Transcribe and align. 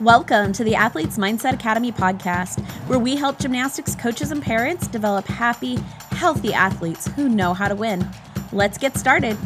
Welcome 0.00 0.52
to 0.52 0.62
the 0.62 0.76
Athletes 0.76 1.18
Mindset 1.18 1.54
Academy 1.54 1.90
podcast, 1.90 2.60
where 2.86 3.00
we 3.00 3.16
help 3.16 3.40
gymnastics 3.40 3.96
coaches 3.96 4.30
and 4.30 4.40
parents 4.40 4.86
develop 4.86 5.26
happy, 5.26 5.74
healthy 6.12 6.54
athletes 6.54 7.08
who 7.16 7.28
know 7.28 7.52
how 7.52 7.66
to 7.66 7.74
win. 7.74 8.08
Let's 8.52 8.78
get 8.78 8.96
started. 8.96 9.36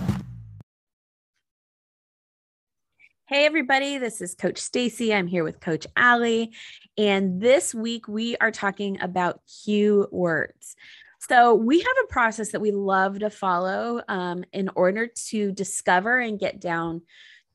Hey, 3.29 3.47
everybody, 3.47 3.97
this 3.97 4.21
is 4.21 4.35
Coach 4.35 4.59
Stacy. 4.59 5.15
I'm 5.15 5.27
here 5.27 5.43
with 5.43 5.59
Coach 5.59 5.87
Allie. 5.97 6.53
And 6.99 7.41
this 7.41 7.75
week 7.75 8.07
we 8.07 8.37
are 8.37 8.51
talking 8.51 9.01
about 9.01 9.41
cue 9.65 10.07
words. 10.11 10.77
So, 11.19 11.55
we 11.55 11.79
have 11.79 11.97
a 12.05 12.13
process 12.13 12.53
that 12.53 12.61
we 12.61 12.73
love 12.73 13.21
to 13.21 13.31
follow 13.31 14.03
um, 14.07 14.45
in 14.53 14.69
order 14.77 15.07
to 15.29 15.51
discover 15.53 16.19
and 16.19 16.39
get 16.39 16.61
down 16.61 17.01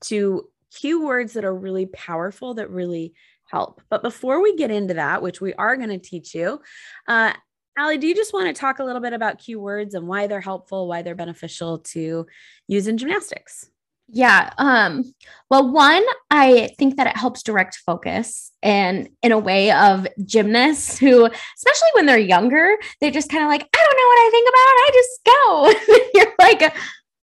to 0.05 0.49
keywords 0.75 1.33
that 1.33 1.45
are 1.45 1.55
really 1.55 1.85
powerful 1.85 2.55
that 2.55 2.69
really 2.69 3.13
help. 3.49 3.81
But 3.89 4.03
before 4.03 4.41
we 4.41 4.55
get 4.55 4.71
into 4.71 4.95
that, 4.95 5.21
which 5.21 5.41
we 5.41 5.53
are 5.53 5.75
going 5.75 5.89
to 5.89 5.97
teach 5.97 6.35
you, 6.35 6.61
uh, 7.07 7.33
Allie, 7.77 7.97
do 7.97 8.07
you 8.07 8.15
just 8.15 8.33
want 8.33 8.47
to 8.47 8.59
talk 8.59 8.79
a 8.79 8.83
little 8.83 9.01
bit 9.01 9.13
about 9.13 9.39
keywords 9.39 9.93
and 9.93 10.07
why 10.07 10.25
they're 10.27 10.41
helpful, 10.41 10.87
why 10.87 11.03
they're 11.03 11.15
beneficial 11.15 11.79
to 11.79 12.25
use 12.67 12.87
in 12.87 12.97
gymnastics? 12.97 13.69
Yeah. 14.09 14.51
Um, 14.57 15.03
well, 15.49 15.69
one, 15.69 16.03
I 16.31 16.69
think 16.77 16.95
that 16.95 17.07
it 17.07 17.17
helps 17.17 17.43
direct 17.43 17.75
focus 17.85 18.53
and 18.63 19.09
in 19.21 19.33
a 19.33 19.37
way 19.37 19.71
of 19.71 20.07
gymnasts 20.23 20.97
who, 20.97 21.25
especially 21.25 21.89
when 21.93 22.05
they're 22.05 22.17
younger, 22.17 22.77
they're 23.01 23.11
just 23.11 23.29
kind 23.29 23.43
of 23.43 23.49
like, 23.49 23.63
I 23.63 23.85
don't 23.85 23.97
know 23.97 24.07
what 24.07 24.19
I 24.23 24.29
think 24.31 24.49
about. 24.49 24.75
I 24.85 24.89
just 24.93 25.23
go. 25.25 26.09
You're 26.13 26.35
like, 26.39 26.77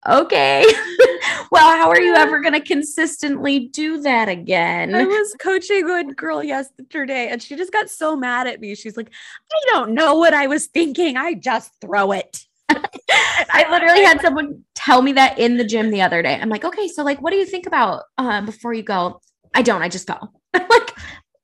okay. 0.08 0.66
well, 1.52 1.78
how 1.78 1.90
are 1.90 2.02
you 2.02 2.16
ever 2.16 2.40
going 2.42 2.54
to 2.54 2.60
consistently 2.60 3.68
do 3.68 4.02
that 4.02 4.30
again? 4.30 4.94
I 4.96 5.06
was 5.06 5.36
coaching 5.40 5.90
a 5.90 6.04
girl 6.14 6.44
yesterday 6.44 7.30
and 7.30 7.42
she 7.42 7.56
just 7.56 7.72
got 7.72 7.90
so 7.90 8.16
mad 8.16 8.48
at 8.48 8.60
me. 8.60 8.76
She's 8.76 8.98
like, 8.98 9.12
I 9.52 9.62
don't 9.72 9.94
know 9.94 10.16
what 10.16 10.34
I 10.34 10.48
was 10.48 10.68
thinking. 10.68 11.18
I 11.18 11.34
just 11.34 11.72
throw 11.82 12.12
it. 12.12 12.40
I 12.70 13.66
literally 13.70 14.04
had 14.04 14.22
someone 14.22 14.64
tell 14.74 15.02
me 15.02 15.14
that 15.14 15.40
in 15.40 15.58
the 15.58 15.64
gym 15.64 15.92
the 15.92 16.02
other 16.02 16.22
day. 16.22 16.40
I'm 16.40 16.50
like, 16.50 16.66
okay, 16.66 16.88
so 16.88 17.04
like, 17.04 17.22
what 17.22 17.32
do 17.32 17.38
you 17.38 17.46
think 17.46 17.68
about 17.68 18.04
um, 18.18 18.46
before 18.46 18.74
you 18.74 18.84
go? 18.84 19.22
I 19.54 19.62
don't, 19.62 19.82
I 19.82 19.90
just 19.90 20.08
go. 20.08 20.18
I'm 20.54 20.68
like, 20.68 20.92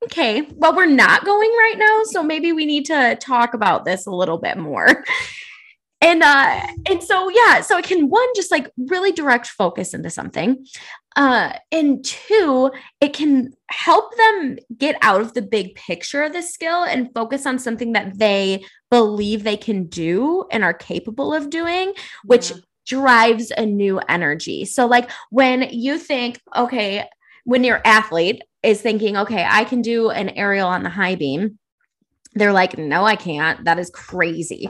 okay, 0.04 0.42
well, 0.56 0.74
we're 0.74 0.86
not 0.86 1.24
going 1.24 1.50
right 1.50 1.76
now. 1.76 2.02
So 2.04 2.22
maybe 2.22 2.52
we 2.52 2.66
need 2.66 2.86
to 2.86 3.16
talk 3.20 3.54
about 3.54 3.84
this 3.84 4.06
a 4.06 4.10
little 4.10 4.38
bit 4.38 4.58
more 4.58 5.04
and 6.00 6.22
uh 6.22 6.66
and 6.88 7.02
so 7.02 7.28
yeah 7.28 7.60
so 7.60 7.76
it 7.76 7.84
can 7.84 8.08
one 8.08 8.26
just 8.34 8.50
like 8.50 8.70
really 8.76 9.12
direct 9.12 9.46
focus 9.46 9.94
into 9.94 10.10
something 10.10 10.64
uh 11.16 11.52
and 11.72 12.04
two 12.04 12.70
it 13.00 13.12
can 13.12 13.52
help 13.68 14.16
them 14.16 14.58
get 14.76 14.96
out 15.02 15.20
of 15.20 15.34
the 15.34 15.42
big 15.42 15.74
picture 15.74 16.22
of 16.22 16.32
the 16.32 16.42
skill 16.42 16.84
and 16.84 17.12
focus 17.14 17.46
on 17.46 17.58
something 17.58 17.92
that 17.92 18.18
they 18.18 18.64
believe 18.90 19.44
they 19.44 19.56
can 19.56 19.86
do 19.86 20.44
and 20.50 20.64
are 20.64 20.74
capable 20.74 21.32
of 21.32 21.50
doing 21.50 21.92
which 22.24 22.50
yeah. 22.50 22.56
drives 22.86 23.52
a 23.56 23.64
new 23.64 24.00
energy. 24.08 24.64
So 24.64 24.86
like 24.86 25.10
when 25.30 25.68
you 25.70 25.98
think 25.98 26.40
okay 26.56 27.08
when 27.44 27.64
your 27.64 27.80
athlete 27.84 28.42
is 28.62 28.82
thinking 28.82 29.16
okay 29.16 29.46
i 29.48 29.64
can 29.64 29.80
do 29.80 30.10
an 30.10 30.28
aerial 30.30 30.68
on 30.68 30.82
the 30.82 30.90
high 30.90 31.14
beam 31.14 31.58
they're 32.34 32.52
like 32.52 32.76
no 32.78 33.04
i 33.04 33.16
can't. 33.16 33.64
That 33.64 33.78
is 33.78 33.90
crazy 33.90 34.68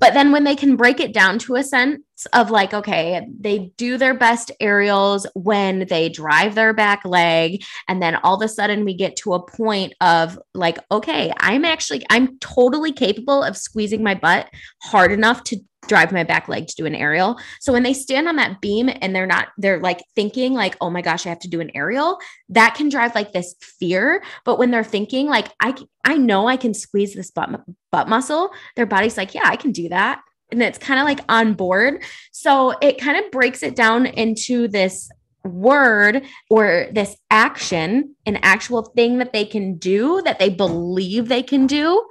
but 0.00 0.14
then 0.14 0.32
when 0.32 0.44
they 0.44 0.56
can 0.56 0.76
break 0.76 0.98
it 0.98 1.14
down 1.14 1.38
to 1.38 1.54
a 1.54 1.62
sense 1.62 2.00
of 2.26 2.50
like, 2.50 2.74
okay, 2.74 3.26
they 3.38 3.72
do 3.76 3.96
their 3.96 4.14
best 4.14 4.50
aerials 4.60 5.26
when 5.34 5.86
they 5.86 6.08
drive 6.08 6.54
their 6.54 6.72
back 6.72 7.04
leg. 7.04 7.62
And 7.88 8.02
then 8.02 8.16
all 8.16 8.34
of 8.34 8.42
a 8.42 8.48
sudden 8.48 8.84
we 8.84 8.94
get 8.94 9.16
to 9.16 9.34
a 9.34 9.44
point 9.44 9.94
of 10.00 10.38
like, 10.54 10.78
okay, 10.90 11.32
I'm 11.38 11.64
actually, 11.64 12.04
I'm 12.10 12.38
totally 12.38 12.92
capable 12.92 13.42
of 13.42 13.56
squeezing 13.56 14.02
my 14.02 14.14
butt 14.14 14.48
hard 14.82 15.12
enough 15.12 15.44
to 15.44 15.56
drive 15.88 16.12
my 16.12 16.22
back 16.22 16.48
leg 16.48 16.66
to 16.66 16.74
do 16.76 16.86
an 16.86 16.94
aerial. 16.94 17.38
So 17.60 17.72
when 17.72 17.82
they 17.82 17.94
stand 17.94 18.28
on 18.28 18.36
that 18.36 18.60
beam 18.60 18.90
and 19.00 19.14
they're 19.14 19.26
not, 19.26 19.48
they're 19.58 19.80
like 19.80 20.04
thinking 20.14 20.52
like, 20.52 20.76
oh 20.80 20.90
my 20.90 21.02
gosh, 21.02 21.26
I 21.26 21.30
have 21.30 21.40
to 21.40 21.48
do 21.48 21.60
an 21.60 21.70
aerial, 21.74 22.18
that 22.50 22.74
can 22.74 22.88
drive 22.88 23.14
like 23.14 23.32
this 23.32 23.54
fear. 23.60 24.22
But 24.44 24.58
when 24.58 24.70
they're 24.70 24.84
thinking 24.84 25.26
like, 25.26 25.48
I, 25.58 25.74
I 26.04 26.16
know 26.16 26.46
I 26.46 26.56
can 26.56 26.74
squeeze 26.74 27.14
this 27.14 27.30
butt, 27.30 27.62
butt 27.90 28.08
muscle, 28.08 28.50
their 28.76 28.86
body's 28.86 29.16
like, 29.16 29.34
yeah, 29.34 29.44
I 29.44 29.56
can 29.56 29.72
do 29.72 29.88
that. 29.88 30.20
And 30.52 30.62
it's 30.62 30.78
kind 30.78 31.00
of 31.00 31.04
like 31.04 31.20
on 31.28 31.54
board. 31.54 32.02
So 32.32 32.70
it 32.80 33.00
kind 33.00 33.22
of 33.22 33.30
breaks 33.30 33.62
it 33.62 33.76
down 33.76 34.06
into 34.06 34.68
this 34.68 35.10
word 35.44 36.24
or 36.50 36.88
this 36.92 37.16
action, 37.30 38.14
an 38.26 38.38
actual 38.42 38.82
thing 38.82 39.18
that 39.18 39.32
they 39.32 39.44
can 39.44 39.76
do 39.76 40.20
that 40.22 40.38
they 40.38 40.50
believe 40.50 41.28
they 41.28 41.42
can 41.42 41.66
do 41.66 42.04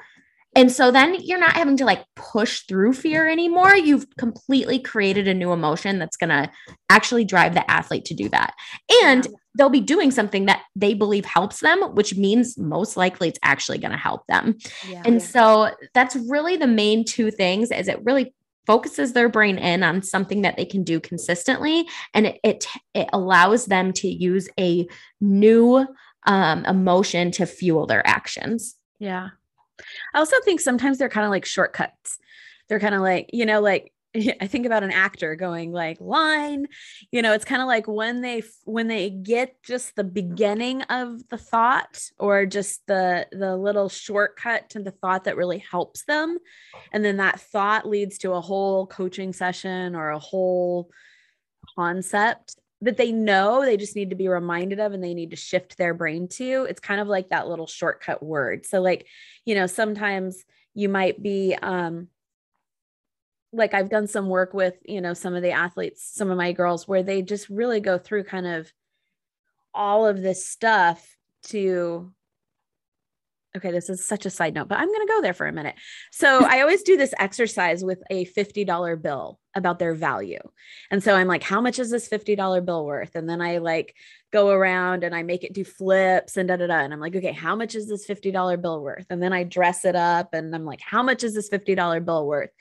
and 0.56 0.72
so 0.72 0.92
then 0.92 1.16
you're 1.22 1.40
not 1.40 1.54
having 1.54 1.78
to 1.78 1.86
like 1.86 2.04
push 2.16 2.62
through 2.62 2.94
fear 2.94 3.30
anymore. 3.30 3.76
You've 3.76 4.08
completely 4.18 4.80
created 4.80 5.28
a 5.28 5.34
new 5.34 5.52
emotion 5.52 6.00
that's 6.00 6.18
going 6.18 6.30
to 6.30 6.50
actually 6.90 7.24
drive 7.24 7.54
the 7.54 7.70
athlete 7.70 8.06
to 8.06 8.16
do 8.16 8.30
that. 8.30 8.54
And 9.04 9.28
they'll 9.60 9.70
be 9.70 9.82
doing 9.82 10.10
something 10.10 10.46
that 10.46 10.64
they 10.74 10.94
believe 10.94 11.26
helps 11.26 11.60
them, 11.60 11.82
which 11.94 12.16
means 12.16 12.58
most 12.58 12.96
likely 12.96 13.28
it's 13.28 13.40
actually 13.44 13.78
going 13.78 13.92
to 13.92 13.98
help 13.98 14.26
them. 14.28 14.58
Yeah. 14.88 15.04
And 15.04 15.22
so 15.22 15.72
that's 15.94 16.16
really 16.16 16.56
the 16.56 16.66
main 16.66 17.04
two 17.04 17.30
things 17.30 17.70
is 17.70 17.90
it 17.90 18.04
really 18.06 18.34
focuses 18.66 19.12
their 19.12 19.28
brain 19.28 19.58
in 19.58 19.84
on 19.84 20.02
something 20.02 20.44
that 20.44 20.56
they 20.56 20.64
can 20.64 20.84
do 20.84 21.00
consistently 21.00 21.88
and 22.14 22.28
it 22.28 22.40
it, 22.44 22.68
it 22.94 23.10
allows 23.12 23.66
them 23.66 23.92
to 23.92 24.08
use 24.08 24.48
a 24.58 24.88
new 25.20 25.86
um, 26.26 26.64
emotion 26.66 27.30
to 27.32 27.46
fuel 27.46 27.86
their 27.86 28.06
actions. 28.08 28.76
Yeah. 28.98 29.30
I 30.14 30.20
also 30.20 30.38
think 30.46 30.62
sometimes 30.62 30.98
they're 30.98 31.10
kind 31.10 31.26
of 31.26 31.32
like 31.32 31.46
shortcuts. 31.46 32.18
They're 32.70 32.80
kind 32.80 32.96
of 32.96 33.02
like, 33.02 33.30
you 33.34 33.46
know, 33.46 33.60
like 33.60 33.92
I 34.16 34.48
think 34.48 34.66
about 34.66 34.84
an 34.84 34.92
actor 34.92 35.36
going 35.36 35.72
like 35.72 36.02
line, 36.02 36.68
you 37.12 37.22
know, 37.22 37.34
it's 37.34 37.46
kind 37.46 37.62
of 37.62 37.68
like 37.68 37.88
when 37.88 38.22
they 38.22 38.44
when 38.66 38.88
they 38.88 39.10
get 39.10 39.62
just 39.62 39.96
the 39.96 40.04
beginning 40.04 40.82
of 40.84 41.28
the 41.30 41.38
thought 41.38 42.02
or 42.18 42.46
just 42.46 42.86
the 42.88 43.28
the 43.32 43.56
little 43.56 43.88
shortcut 43.88 44.70
to 44.72 44.80
the 44.82 44.92
thought 44.92 45.26
that 45.26 45.38
really 45.38 45.60
helps 45.60 46.06
them 46.06 46.40
and 46.92 47.06
then 47.06 47.18
that 47.18 47.40
thought 47.40 47.88
leads 47.88 48.18
to 48.20 48.34
a 48.34 48.42
whole 48.42 48.88
coaching 48.88 49.32
session 49.32 49.96
or 49.96 50.10
a 50.10 50.20
whole 50.20 50.90
concept 51.76 52.56
that 52.82 52.98
they 52.98 53.12
know 53.12 53.64
they 53.64 53.78
just 53.78 53.96
need 53.96 54.10
to 54.10 54.16
be 54.16 54.28
reminded 54.28 54.80
of 54.80 54.94
and 54.94 55.04
they 55.04 55.14
need 55.14 55.32
to 55.32 55.36
shift 55.36 55.78
their 55.78 55.94
brain 55.94 56.28
to. 56.30 56.66
It's 56.70 56.80
kind 56.80 57.02
of 57.02 57.08
like 57.08 57.30
that 57.30 57.48
little 57.48 57.68
shortcut 57.68 58.24
word. 58.24 58.66
So 58.66 58.82
like, 58.82 59.06
you 59.46 59.54
know, 59.54 59.68
sometimes 59.68 60.44
you 60.74 60.88
might 60.88 61.22
be 61.22 61.56
um 61.62 62.08
like 63.52 63.74
I've 63.74 63.90
done 63.90 64.08
some 64.08 64.28
work 64.30 64.54
with, 64.54 64.76
you 64.86 65.02
know, 65.02 65.14
some 65.14 65.36
of 65.36 65.42
the 65.42 65.52
athletes, 65.52 66.10
some 66.14 66.30
of 66.30 66.38
my 66.38 66.52
girls 66.52 66.88
where 66.88 67.04
they 67.04 67.22
just 67.22 67.50
really 67.50 67.80
go 67.80 67.98
through 67.98 68.26
kind 68.26 68.48
of 68.48 68.72
all 69.74 70.06
of 70.06 70.22
this 70.22 70.46
stuff 70.46 71.16
to 71.48 72.12
okay, 73.58 73.72
this 73.72 73.90
is 73.90 74.06
such 74.06 74.26
a 74.26 74.30
side 74.30 74.54
note, 74.54 74.68
but 74.68 74.78
I'm 74.78 74.88
going 74.88 75.08
to 75.08 75.12
go 75.12 75.22
there 75.22 75.34
for 75.34 75.48
a 75.48 75.52
minute. 75.52 75.76
So 76.12 76.46
I 76.46 76.62
always 76.62 76.84
do 76.84 76.98
this 76.98 77.14
exercise 77.18 77.84
with 77.84 78.00
a 78.12 78.26
$50 78.26 79.02
bill 79.02 79.40
about 79.56 79.80
their 79.80 79.96
value. 79.96 80.40
And 80.92 81.04
so 81.04 81.16
I'm 81.16 81.28
like, 81.28 81.42
how 81.42 81.60
much 81.60 81.80
is 81.80 81.90
this 81.90 82.08
$50 82.08 82.64
bill 82.64 82.86
worth? 82.86 83.16
And 83.16 83.28
then 83.28 83.42
I 83.42 83.58
like 83.58 83.96
go 84.32 84.50
around 84.50 85.04
and 85.04 85.16
I 85.16 85.24
make 85.24 85.44
it 85.44 85.54
do 85.54 85.64
flips 85.64 86.38
and 86.38 86.48
da 86.48 86.58
da 86.58 86.68
da. 86.68 86.80
And 86.80 86.94
I'm 86.94 87.00
like, 87.00 87.16
okay, 87.16 87.32
how 87.32 87.56
much 87.56 87.74
is 87.74 87.90
this 87.90 88.06
$50 88.08 88.62
bill 88.62 88.84
worth? 88.84 89.08
And 89.10 89.22
then 89.22 89.34
I 89.34 89.44
dress 89.44 89.84
it 89.84 89.96
up 89.96 90.34
and 90.34 90.54
I'm 90.54 90.66
like, 90.66 90.82
how 90.82 91.02
much 91.02 91.24
is 91.24 91.34
this 91.34 91.50
$50 91.50 92.06
bill 92.06 92.28
worth? 92.28 92.52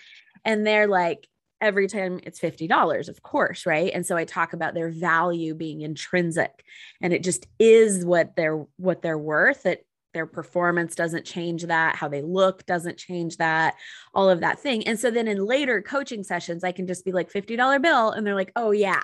And 0.44 0.66
they're 0.66 0.88
like, 0.88 1.28
every 1.60 1.88
time 1.88 2.20
it's 2.22 2.38
$50 2.38 3.08
of 3.08 3.22
course 3.22 3.66
right? 3.66 3.90
And 3.92 4.06
so 4.06 4.16
i 4.16 4.24
talk 4.24 4.52
about 4.52 4.74
their 4.74 4.90
value 4.90 5.54
being 5.54 5.80
intrinsic. 5.80 6.64
And 7.00 7.12
it 7.12 7.22
just 7.22 7.46
is 7.58 8.04
what 8.04 8.36
they're 8.36 8.64
what 8.76 9.02
they're 9.02 9.18
worth 9.18 9.66
it 9.66 9.84
their 10.14 10.26
performance 10.26 10.94
doesn't 10.94 11.26
change 11.26 11.64
that 11.64 11.94
how 11.94 12.08
they 12.08 12.22
look 12.22 12.64
doesn't 12.64 12.96
change 12.96 13.36
that 13.36 13.74
all 14.14 14.30
of 14.30 14.40
that 14.40 14.58
thing. 14.58 14.86
And 14.86 14.98
so 14.98 15.10
then 15.10 15.28
in 15.28 15.44
later 15.44 15.82
coaching 15.82 16.22
sessions 16.22 16.64
i 16.64 16.72
can 16.72 16.86
just 16.86 17.04
be 17.04 17.12
like 17.12 17.30
$50 17.30 17.82
bill. 17.82 18.10
And 18.10 18.26
they're 18.26 18.34
like 18.34 18.52
oh 18.56 18.70
yeah 18.70 19.02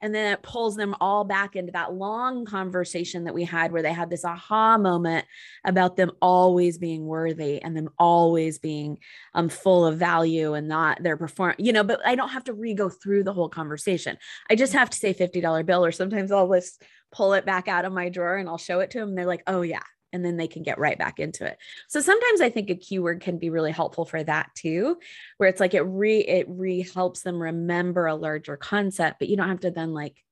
and 0.00 0.14
then 0.14 0.32
it 0.32 0.42
pulls 0.42 0.76
them 0.76 0.94
all 1.00 1.24
back 1.24 1.56
into 1.56 1.72
that 1.72 1.92
long 1.92 2.44
conversation 2.44 3.24
that 3.24 3.34
we 3.34 3.44
had 3.44 3.72
where 3.72 3.82
they 3.82 3.92
had 3.92 4.10
this 4.10 4.24
aha 4.24 4.78
moment 4.78 5.26
about 5.64 5.96
them 5.96 6.10
always 6.20 6.78
being 6.78 7.06
worthy 7.06 7.60
and 7.62 7.76
them 7.76 7.90
always 7.98 8.58
being 8.58 8.98
um, 9.34 9.48
full 9.48 9.84
of 9.84 9.98
value 9.98 10.54
and 10.54 10.68
not 10.68 11.02
their 11.02 11.16
perform 11.16 11.54
you 11.58 11.72
know 11.72 11.84
but 11.84 12.04
i 12.06 12.14
don't 12.14 12.30
have 12.30 12.44
to 12.44 12.52
re-go 12.52 12.88
through 12.88 13.22
the 13.22 13.32
whole 13.32 13.48
conversation. 13.48 14.16
I 14.48 14.54
just 14.54 14.72
have 14.72 14.90
to 14.90 14.98
say 14.98 15.14
$50 15.14 15.66
bill 15.66 15.84
or 15.84 15.92
sometimes 15.92 16.32
i'll 16.32 16.52
just 16.52 16.82
pull 17.12 17.34
it 17.34 17.44
back 17.44 17.68
out 17.68 17.84
of 17.84 17.92
my 17.92 18.08
drawer 18.08 18.36
and 18.36 18.48
i'll 18.48 18.58
show 18.58 18.80
it 18.80 18.90
to 18.92 18.98
them 18.98 19.14
they're 19.14 19.26
like 19.26 19.42
oh 19.46 19.62
yeah 19.62 19.82
and 20.12 20.24
then 20.24 20.36
they 20.36 20.48
can 20.48 20.62
get 20.62 20.78
right 20.78 20.98
back 20.98 21.20
into 21.20 21.44
it. 21.46 21.58
So 21.88 22.00
sometimes 22.00 22.40
I 22.40 22.50
think 22.50 22.70
a 22.70 22.74
keyword 22.74 23.20
can 23.20 23.38
be 23.38 23.50
really 23.50 23.72
helpful 23.72 24.04
for 24.04 24.22
that 24.22 24.50
too, 24.54 24.98
where 25.36 25.48
it's 25.48 25.60
like 25.60 25.74
it 25.74 25.82
re 25.82 26.18
it 26.18 26.46
re 26.48 26.82
helps 26.94 27.22
them 27.22 27.40
remember 27.40 28.06
a 28.06 28.14
larger 28.14 28.56
concept, 28.56 29.18
but 29.18 29.28
you 29.28 29.36
don't 29.36 29.48
have 29.48 29.60
to 29.60 29.70
then 29.70 29.92
like 29.92 30.22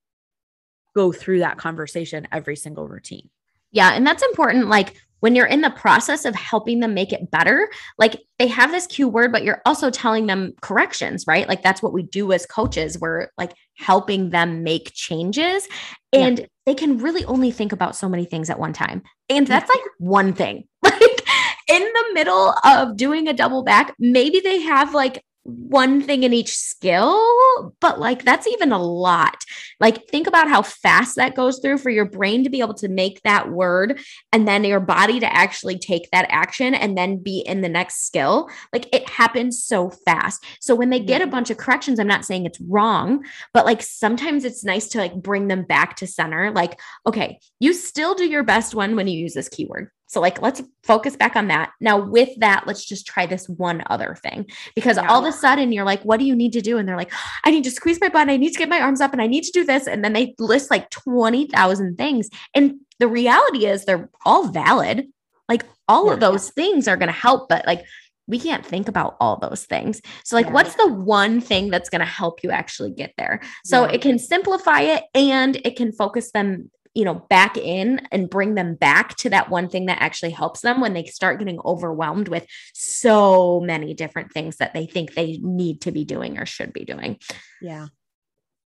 go 0.94 1.12
through 1.12 1.40
that 1.40 1.58
conversation 1.58 2.28
every 2.32 2.56
single 2.56 2.88
routine. 2.88 3.28
Yeah. 3.70 3.92
And 3.94 4.06
that's 4.06 4.22
important. 4.22 4.68
Like 4.68 4.96
when 5.20 5.34
you're 5.34 5.46
in 5.46 5.60
the 5.60 5.70
process 5.70 6.24
of 6.24 6.34
helping 6.34 6.80
them 6.80 6.94
make 6.94 7.12
it 7.12 7.30
better, 7.30 7.68
like 7.98 8.22
they 8.38 8.46
have 8.46 8.70
this 8.70 8.86
cue 8.86 9.08
word, 9.08 9.32
but 9.32 9.42
you're 9.42 9.62
also 9.66 9.90
telling 9.90 10.26
them 10.26 10.54
corrections, 10.60 11.26
right? 11.26 11.48
Like 11.48 11.62
that's 11.62 11.82
what 11.82 11.92
we 11.92 12.02
do 12.02 12.32
as 12.32 12.46
coaches. 12.46 12.98
We're 12.98 13.28
like 13.36 13.52
helping 13.76 14.30
them 14.30 14.62
make 14.62 14.92
changes 14.94 15.68
and 16.12 16.38
yeah. 16.38 16.46
they 16.66 16.74
can 16.74 16.98
really 16.98 17.24
only 17.24 17.50
think 17.50 17.72
about 17.72 17.96
so 17.96 18.08
many 18.08 18.24
things 18.24 18.48
at 18.48 18.58
one 18.58 18.72
time. 18.72 19.02
And 19.28 19.46
that's 19.46 19.68
like 19.68 19.84
one 19.98 20.32
thing. 20.32 20.64
Like 20.82 21.24
in 21.68 21.82
the 21.82 22.04
middle 22.14 22.54
of 22.64 22.96
doing 22.96 23.28
a 23.28 23.34
double 23.34 23.62
back, 23.62 23.94
maybe 23.98 24.40
they 24.40 24.60
have 24.60 24.94
like 24.94 25.22
one 25.48 26.02
thing 26.02 26.24
in 26.24 26.32
each 26.34 26.54
skill, 26.56 27.74
but 27.80 27.98
like 27.98 28.22
that's 28.22 28.46
even 28.46 28.70
a 28.70 28.82
lot. 28.82 29.42
Like, 29.80 30.08
think 30.08 30.26
about 30.26 30.48
how 30.48 30.62
fast 30.62 31.16
that 31.16 31.36
goes 31.36 31.60
through 31.60 31.78
for 31.78 31.90
your 31.90 32.04
brain 32.04 32.44
to 32.44 32.50
be 32.50 32.60
able 32.60 32.74
to 32.74 32.88
make 32.88 33.22
that 33.22 33.50
word 33.50 34.00
and 34.32 34.46
then 34.46 34.64
your 34.64 34.80
body 34.80 35.20
to 35.20 35.32
actually 35.32 35.78
take 35.78 36.10
that 36.10 36.26
action 36.30 36.74
and 36.74 36.98
then 36.98 37.22
be 37.22 37.38
in 37.40 37.60
the 37.60 37.68
next 37.68 38.06
skill. 38.06 38.50
Like, 38.72 38.88
it 38.92 39.08
happens 39.08 39.62
so 39.62 39.90
fast. 39.90 40.44
So, 40.60 40.74
when 40.74 40.90
they 40.90 41.00
get 41.00 41.22
a 41.22 41.26
bunch 41.26 41.50
of 41.50 41.56
corrections, 41.56 41.98
I'm 41.98 42.06
not 42.06 42.24
saying 42.24 42.44
it's 42.44 42.60
wrong, 42.60 43.24
but 43.54 43.64
like 43.64 43.82
sometimes 43.82 44.44
it's 44.44 44.64
nice 44.64 44.88
to 44.88 44.98
like 44.98 45.14
bring 45.14 45.48
them 45.48 45.62
back 45.62 45.96
to 45.96 46.06
center. 46.06 46.50
Like, 46.50 46.78
okay, 47.06 47.38
you 47.60 47.72
still 47.72 48.14
do 48.14 48.26
your 48.26 48.42
best 48.42 48.74
one 48.74 48.96
when 48.96 49.06
you 49.06 49.18
use 49.18 49.34
this 49.34 49.48
keyword. 49.48 49.90
So, 50.08 50.20
like, 50.20 50.40
let's 50.40 50.62
focus 50.82 51.16
back 51.16 51.36
on 51.36 51.48
that. 51.48 51.70
Now, 51.80 51.98
with 51.98 52.30
that, 52.38 52.66
let's 52.66 52.84
just 52.84 53.06
try 53.06 53.26
this 53.26 53.48
one 53.48 53.82
other 53.90 54.16
thing 54.20 54.46
because 54.74 54.96
yeah. 54.96 55.06
all 55.06 55.24
of 55.24 55.32
a 55.32 55.36
sudden 55.36 55.70
you're 55.70 55.84
like, 55.84 56.02
what 56.02 56.18
do 56.18 56.24
you 56.24 56.34
need 56.34 56.54
to 56.54 56.62
do? 56.62 56.78
And 56.78 56.88
they're 56.88 56.96
like, 56.96 57.12
I 57.44 57.50
need 57.50 57.64
to 57.64 57.70
squeeze 57.70 58.00
my 58.00 58.08
butt. 58.08 58.30
I 58.30 58.38
need 58.38 58.52
to 58.52 58.58
get 58.58 58.70
my 58.70 58.80
arms 58.80 59.02
up 59.02 59.12
and 59.12 59.20
I 59.20 59.26
need 59.26 59.44
to 59.44 59.52
do 59.52 59.64
this. 59.64 59.86
And 59.86 60.02
then 60.02 60.14
they 60.14 60.34
list 60.38 60.70
like 60.70 60.88
20,000 60.90 61.96
things. 61.96 62.30
And 62.54 62.76
the 62.98 63.06
reality 63.06 63.66
is 63.66 63.84
they're 63.84 64.08
all 64.24 64.48
valid. 64.48 65.06
Like, 65.46 65.64
all 65.88 66.06
yeah. 66.06 66.14
of 66.14 66.20
those 66.20 66.50
things 66.50 66.88
are 66.88 66.96
going 66.96 67.08
to 67.08 67.12
help, 67.12 67.48
but 67.48 67.66
like, 67.66 67.84
we 68.28 68.38
can't 68.38 68.64
think 68.64 68.88
about 68.88 69.16
all 69.20 69.38
those 69.38 69.64
things. 69.64 70.00
So, 70.22 70.36
like, 70.36 70.46
yeah. 70.46 70.52
what's 70.52 70.74
the 70.76 70.92
one 70.92 71.40
thing 71.40 71.70
that's 71.70 71.88
going 71.88 72.00
to 72.00 72.06
help 72.06 72.42
you 72.42 72.50
actually 72.50 72.92
get 72.92 73.14
there? 73.16 73.40
So, 73.64 73.84
it 73.84 74.02
can 74.02 74.18
simplify 74.18 74.82
it 74.82 75.04
and 75.14 75.56
it 75.64 75.76
can 75.76 75.92
focus 75.92 76.30
them 76.32 76.70
you 76.98 77.04
know 77.04 77.14
back 77.14 77.56
in 77.56 78.00
and 78.10 78.28
bring 78.28 78.56
them 78.56 78.74
back 78.74 79.14
to 79.14 79.30
that 79.30 79.48
one 79.48 79.68
thing 79.68 79.86
that 79.86 80.02
actually 80.02 80.32
helps 80.32 80.62
them 80.62 80.80
when 80.80 80.94
they 80.94 81.04
start 81.04 81.38
getting 81.38 81.60
overwhelmed 81.64 82.26
with 82.26 82.44
so 82.74 83.60
many 83.60 83.94
different 83.94 84.32
things 84.32 84.56
that 84.56 84.74
they 84.74 84.84
think 84.84 85.14
they 85.14 85.38
need 85.40 85.80
to 85.80 85.92
be 85.92 86.04
doing 86.04 86.38
or 86.38 86.44
should 86.44 86.72
be 86.72 86.84
doing. 86.84 87.16
Yeah. 87.62 87.86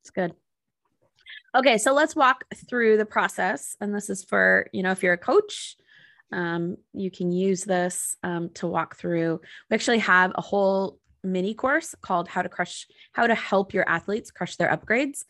It's 0.02 0.10
good. 0.10 0.34
Okay 1.54 1.78
so 1.78 1.94
let's 1.94 2.16
walk 2.16 2.46
through 2.68 2.98
the 2.98 3.06
process 3.06 3.78
and 3.80 3.94
this 3.94 4.10
is 4.10 4.24
for 4.24 4.70
you 4.74 4.82
know 4.82 4.92
if 4.92 5.04
you're 5.04 5.14
a 5.14 5.20
coach 5.20 5.78
um, 6.32 6.78
you 6.94 7.12
can 7.12 7.32
use 7.32 7.64
this 7.64 8.18
um, 8.24 8.50
to 8.56 8.66
walk 8.68 8.98
through. 8.98 9.40
We 9.70 9.76
actually 9.76 10.00
have 10.00 10.32
a 10.34 10.42
whole 10.42 10.98
mini 11.26 11.54
course 11.54 11.96
called 12.02 12.28
how 12.28 12.42
to 12.42 12.50
crush 12.50 12.88
how 13.14 13.28
to 13.28 13.36
help 13.36 13.74
your 13.74 13.88
athletes 13.88 14.32
crush 14.32 14.56
their 14.56 14.70
upgrades. 14.70 15.24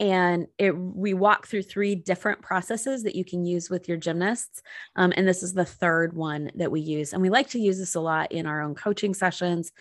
And 0.00 0.46
it 0.58 0.76
we 0.76 1.14
walk 1.14 1.46
through 1.46 1.62
three 1.62 1.94
different 1.94 2.42
processes 2.42 3.02
that 3.04 3.14
you 3.14 3.24
can 3.24 3.44
use 3.44 3.70
with 3.70 3.88
your 3.88 3.96
gymnasts. 3.96 4.62
Um, 4.96 5.12
and 5.16 5.26
this 5.26 5.42
is 5.42 5.54
the 5.54 5.64
third 5.64 6.14
one 6.14 6.50
that 6.56 6.70
we 6.70 6.80
use. 6.80 7.12
And 7.12 7.22
we 7.22 7.30
like 7.30 7.50
to 7.50 7.60
use 7.60 7.78
this 7.78 7.94
a 7.94 8.00
lot 8.00 8.32
in 8.32 8.46
our 8.46 8.62
own 8.62 8.74
coaching 8.74 9.14
sessions. 9.14 9.72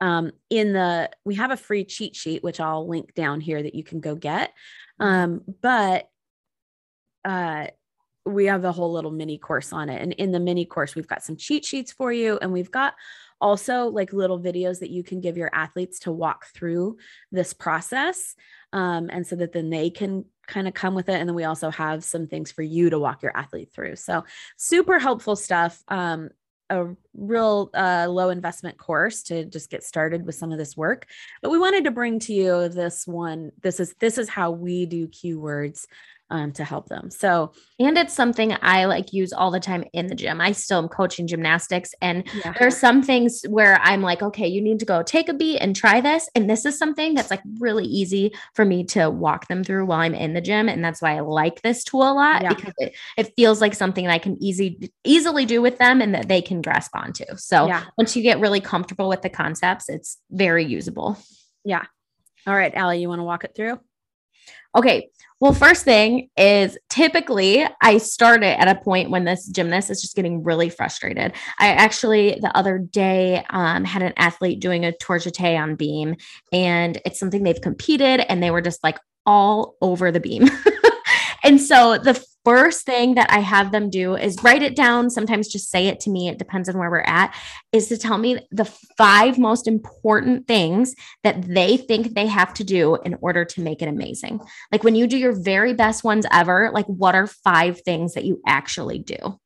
Um, 0.00 0.30
in 0.48 0.72
the 0.72 1.10
we 1.24 1.34
have 1.34 1.50
a 1.50 1.56
free 1.56 1.84
cheat 1.84 2.14
sheet 2.14 2.44
which 2.44 2.60
i'll 2.60 2.86
link 2.86 3.14
down 3.14 3.40
here 3.40 3.60
that 3.60 3.74
you 3.74 3.82
can 3.82 4.00
go 4.00 4.14
get. 4.14 4.52
Um, 5.00 5.42
but 5.60 6.08
uh, 7.24 7.68
we 8.24 8.46
have 8.46 8.64
a 8.64 8.72
whole 8.72 8.92
little 8.92 9.10
mini 9.10 9.38
course 9.38 9.72
on 9.72 9.88
it. 9.88 10.02
And 10.02 10.12
in 10.12 10.32
the 10.32 10.40
mini 10.40 10.64
course 10.64 10.94
we've 10.94 11.06
got 11.06 11.22
some 11.22 11.36
cheat 11.36 11.64
sheets 11.64 11.92
for 11.92 12.12
you 12.12 12.38
and 12.40 12.52
we've 12.52 12.70
got 12.70 12.94
also 13.40 13.86
like 13.86 14.12
little 14.12 14.40
videos 14.40 14.80
that 14.80 14.90
you 14.90 15.02
can 15.02 15.20
give 15.20 15.36
your 15.36 15.50
athletes 15.52 16.00
to 16.00 16.12
walk 16.12 16.46
through 16.46 16.96
this 17.30 17.52
process 17.52 18.34
um, 18.72 19.08
and 19.10 19.26
so 19.26 19.36
that 19.36 19.52
then 19.52 19.70
they 19.70 19.90
can 19.90 20.24
kind 20.46 20.66
of 20.66 20.74
come 20.74 20.94
with 20.94 21.08
it 21.08 21.14
and 21.14 21.28
then 21.28 21.36
we 21.36 21.44
also 21.44 21.70
have 21.70 22.02
some 22.02 22.26
things 22.26 22.50
for 22.50 22.62
you 22.62 22.90
to 22.90 22.98
walk 22.98 23.22
your 23.22 23.36
athlete 23.36 23.70
through. 23.72 23.96
So 23.96 24.24
super 24.56 24.98
helpful 24.98 25.36
stuff 25.36 25.82
um, 25.88 26.30
a 26.70 26.86
real 27.14 27.70
uh, 27.74 28.06
low 28.08 28.28
investment 28.30 28.76
course 28.78 29.22
to 29.24 29.44
just 29.44 29.70
get 29.70 29.82
started 29.82 30.26
with 30.26 30.34
some 30.34 30.52
of 30.52 30.58
this 30.58 30.76
work. 30.76 31.06
But 31.42 31.50
we 31.50 31.58
wanted 31.58 31.84
to 31.84 31.90
bring 31.90 32.18
to 32.20 32.34
you 32.34 32.68
this 32.68 33.06
one 33.06 33.52
this 33.62 33.80
is 33.80 33.94
this 34.00 34.18
is 34.18 34.28
how 34.28 34.50
we 34.50 34.86
do 34.86 35.08
cue 35.08 35.40
words 35.40 35.86
um, 36.30 36.52
to 36.52 36.64
help 36.64 36.88
them. 36.88 37.10
So, 37.10 37.52
and 37.78 37.96
it's 37.96 38.14
something 38.14 38.54
I 38.60 38.84
like 38.84 39.12
use 39.12 39.32
all 39.32 39.50
the 39.50 39.60
time 39.60 39.84
in 39.92 40.08
the 40.08 40.14
gym. 40.14 40.40
I 40.40 40.52
still 40.52 40.78
am 40.78 40.88
coaching 40.88 41.26
gymnastics, 41.26 41.94
and 42.00 42.24
yeah. 42.44 42.54
there's 42.58 42.76
some 42.76 43.02
things 43.02 43.44
where 43.48 43.80
I'm 43.82 44.02
like, 44.02 44.22
okay, 44.22 44.46
you 44.46 44.60
need 44.60 44.78
to 44.80 44.84
go 44.84 45.02
take 45.02 45.28
a 45.28 45.34
beat 45.34 45.58
and 45.58 45.74
try 45.74 46.00
this. 46.00 46.28
And 46.34 46.48
this 46.48 46.64
is 46.64 46.78
something 46.78 47.14
that's 47.14 47.30
like 47.30 47.42
really 47.58 47.86
easy 47.86 48.32
for 48.54 48.64
me 48.64 48.84
to 48.84 49.10
walk 49.10 49.48
them 49.48 49.64
through 49.64 49.86
while 49.86 50.00
I'm 50.00 50.14
in 50.14 50.34
the 50.34 50.40
gym. 50.40 50.68
And 50.68 50.84
that's 50.84 51.00
why 51.00 51.16
I 51.16 51.20
like 51.20 51.62
this 51.62 51.84
tool 51.84 52.02
a 52.02 52.12
lot 52.12 52.42
yeah. 52.42 52.54
because 52.54 52.74
it, 52.78 52.94
it 53.16 53.32
feels 53.36 53.60
like 53.60 53.74
something 53.74 54.06
I 54.06 54.18
can 54.18 54.42
easy 54.42 54.90
easily 55.04 55.46
do 55.46 55.62
with 55.62 55.78
them 55.78 56.00
and 56.00 56.14
that 56.14 56.28
they 56.28 56.42
can 56.42 56.62
grasp 56.62 56.94
onto. 56.94 57.24
So 57.36 57.66
yeah. 57.66 57.84
once 57.96 58.16
you 58.16 58.22
get 58.22 58.40
really 58.40 58.60
comfortable 58.60 59.08
with 59.08 59.22
the 59.22 59.30
concepts, 59.30 59.88
it's 59.88 60.18
very 60.30 60.64
usable. 60.64 61.16
Yeah. 61.64 61.84
All 62.46 62.54
right, 62.54 62.74
Allie, 62.74 63.00
you 63.00 63.08
want 63.08 63.18
to 63.18 63.24
walk 63.24 63.44
it 63.44 63.52
through? 63.54 63.78
Okay. 64.78 65.10
Well, 65.40 65.52
first 65.52 65.84
thing 65.84 66.30
is 66.36 66.78
typically 66.88 67.66
I 67.82 67.98
started 67.98 68.60
at 68.60 68.68
a 68.68 68.80
point 68.80 69.10
when 69.10 69.24
this 69.24 69.48
gymnast 69.48 69.90
is 69.90 70.00
just 70.00 70.14
getting 70.14 70.44
really 70.44 70.70
frustrated. 70.70 71.32
I 71.58 71.68
actually 71.70 72.38
the 72.40 72.56
other 72.56 72.78
day 72.78 73.44
um, 73.50 73.84
had 73.84 74.02
an 74.02 74.12
athlete 74.16 74.60
doing 74.60 74.84
a 74.84 74.92
tour 74.92 75.18
jeté 75.18 75.60
on 75.60 75.74
beam, 75.74 76.14
and 76.52 77.00
it's 77.04 77.18
something 77.18 77.42
they've 77.42 77.60
competed, 77.60 78.20
and 78.28 78.40
they 78.40 78.52
were 78.52 78.62
just 78.62 78.84
like 78.84 79.00
all 79.26 79.76
over 79.82 80.12
the 80.12 80.20
beam. 80.20 80.48
and 81.48 81.58
so 81.58 81.96
the 81.96 82.22
first 82.44 82.84
thing 82.84 83.14
that 83.14 83.30
I 83.30 83.38
have 83.38 83.72
them 83.72 83.88
do 83.88 84.16
is 84.16 84.42
write 84.42 84.62
it 84.62 84.76
down. 84.76 85.08
Sometimes 85.08 85.48
just 85.48 85.70
say 85.70 85.86
it 85.86 85.98
to 86.00 86.10
me. 86.10 86.28
It 86.28 86.38
depends 86.38 86.68
on 86.68 86.76
where 86.76 86.90
we're 86.90 87.00
at. 87.00 87.34
Is 87.72 87.88
to 87.88 87.96
tell 87.96 88.18
me 88.18 88.46
the 88.50 88.66
five 88.98 89.38
most 89.38 89.66
important 89.66 90.46
things 90.46 90.94
that 91.24 91.40
they 91.42 91.78
think 91.78 92.12
they 92.12 92.26
have 92.26 92.52
to 92.54 92.64
do 92.64 92.96
in 92.96 93.16
order 93.22 93.46
to 93.46 93.62
make 93.62 93.80
it 93.80 93.88
amazing. 93.88 94.40
Like 94.70 94.84
when 94.84 94.94
you 94.94 95.06
do 95.06 95.16
your 95.16 95.32
very 95.32 95.72
best 95.72 96.04
ones 96.04 96.26
ever, 96.30 96.70
like 96.74 96.86
what 96.86 97.14
are 97.14 97.26
five 97.26 97.80
things 97.80 98.12
that 98.12 98.26
you 98.26 98.42
actually 98.46 98.98
do? 98.98 99.40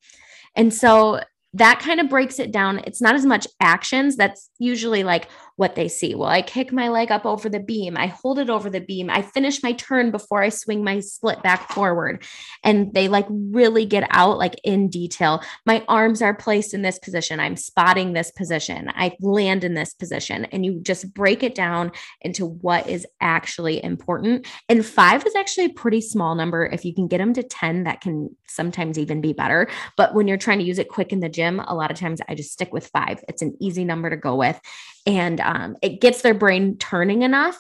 And 0.57 0.75
so 0.75 1.21
that 1.55 1.81
kind 1.81 2.01
of 2.01 2.09
breaks 2.09 2.41
it 2.41 2.51
down. 2.51 2.81
It's 2.85 3.01
not 3.01 3.15
as 3.15 3.27
much 3.27 3.47
actions. 3.61 4.17
That's 4.17 4.51
usually 4.59 5.05
like 5.05 5.29
what 5.57 5.75
they 5.75 5.89
see. 5.89 6.15
Well, 6.15 6.29
I 6.29 6.43
kick 6.43 6.73
my 6.73 6.89
leg 6.89 7.11
up 7.11 7.27
over 7.27 7.49
the 7.49 7.61
beam. 7.61 7.97
I 7.97 8.07
hold 8.07 8.39
it 8.39 8.51
over 8.51 8.71
the 8.71 8.81
beam. 8.81 9.11
I 9.11 9.23
finish 9.23 9.63
my 9.63 9.73
turn 9.73 10.11
before 10.11 10.43
I 10.43 10.49
swing 10.49 10.85
my 10.85 11.01
split 11.01 11.43
back 11.43 11.71
forward. 11.73 12.25
And 12.65 12.93
they 12.95 13.09
like 13.09 13.27
really 13.31 13.85
get 13.87 14.07
out 14.11 14.39
like 14.39 14.55
in 14.65 14.89
detail. 14.89 15.43
My 15.67 15.85
arms 15.89 16.23
are 16.23 16.35
placed 16.35 16.75
in 16.75 16.83
this 16.83 16.99
position. 16.99 17.41
I'm 17.41 17.57
spotting 17.57 18.13
this 18.13 18.31
position. 18.31 18.91
I 18.95 19.17
land 19.21 19.65
in 19.65 19.75
this 19.75 19.95
position. 19.95 20.47
And 20.47 20.65
you 20.65 20.81
just 20.81 21.13
break 21.15 21.43
it 21.43 21.55
down 21.55 21.93
into 22.21 22.47
what 22.47 22.89
is 22.89 23.07
actually 23.21 23.83
important. 23.83 24.47
And 24.69 24.85
five 24.85 25.27
is 25.27 25.35
actually 25.35 25.67
a 25.67 25.75
pretty 25.75 26.01
small 26.01 26.35
number. 26.35 26.67
If 26.67 26.85
you 26.85 26.95
can 26.95 27.09
get 27.09 27.19
them 27.19 27.35
to 27.35 27.43
10, 27.43 27.85
that 27.85 28.01
can 28.01 28.35
sometimes 28.47 28.99
even 28.99 29.21
be 29.21 29.33
better. 29.33 29.69
But 29.97 30.15
when 30.15 30.29
you're 30.29 30.37
trying 30.37 30.59
to 30.59 30.65
use 30.65 30.79
it 30.79 30.89
quick 30.89 31.13
in 31.13 31.21
the 31.21 31.29
gym, 31.29 31.61
a 31.61 31.75
lot 31.75 31.91
of 31.91 31.99
times 31.99 32.21
I 32.29 32.35
just 32.35 32.53
stick 32.53 32.73
with 32.73 32.87
five. 32.89 33.23
It's 33.29 33.43
an 33.43 33.57
easy 33.61 33.85
number 33.85 34.11
to 34.11 34.17
go 34.17 34.37
with. 34.37 34.61
And 35.07 35.41
um, 35.41 35.77
it 35.83 36.01
gets 36.01 36.23
their 36.23 36.35
brain 36.35 36.77
turning 36.79 37.23
enough 37.23 37.59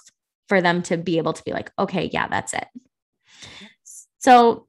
for 0.48 0.60
them 0.60 0.82
to 0.84 0.96
be 0.96 1.18
able 1.18 1.32
to 1.32 1.42
be 1.44 1.52
like, 1.52 1.72
okay, 1.78 2.10
yeah, 2.12 2.28
that's 2.28 2.54
it. 2.54 2.66
So 4.18 4.66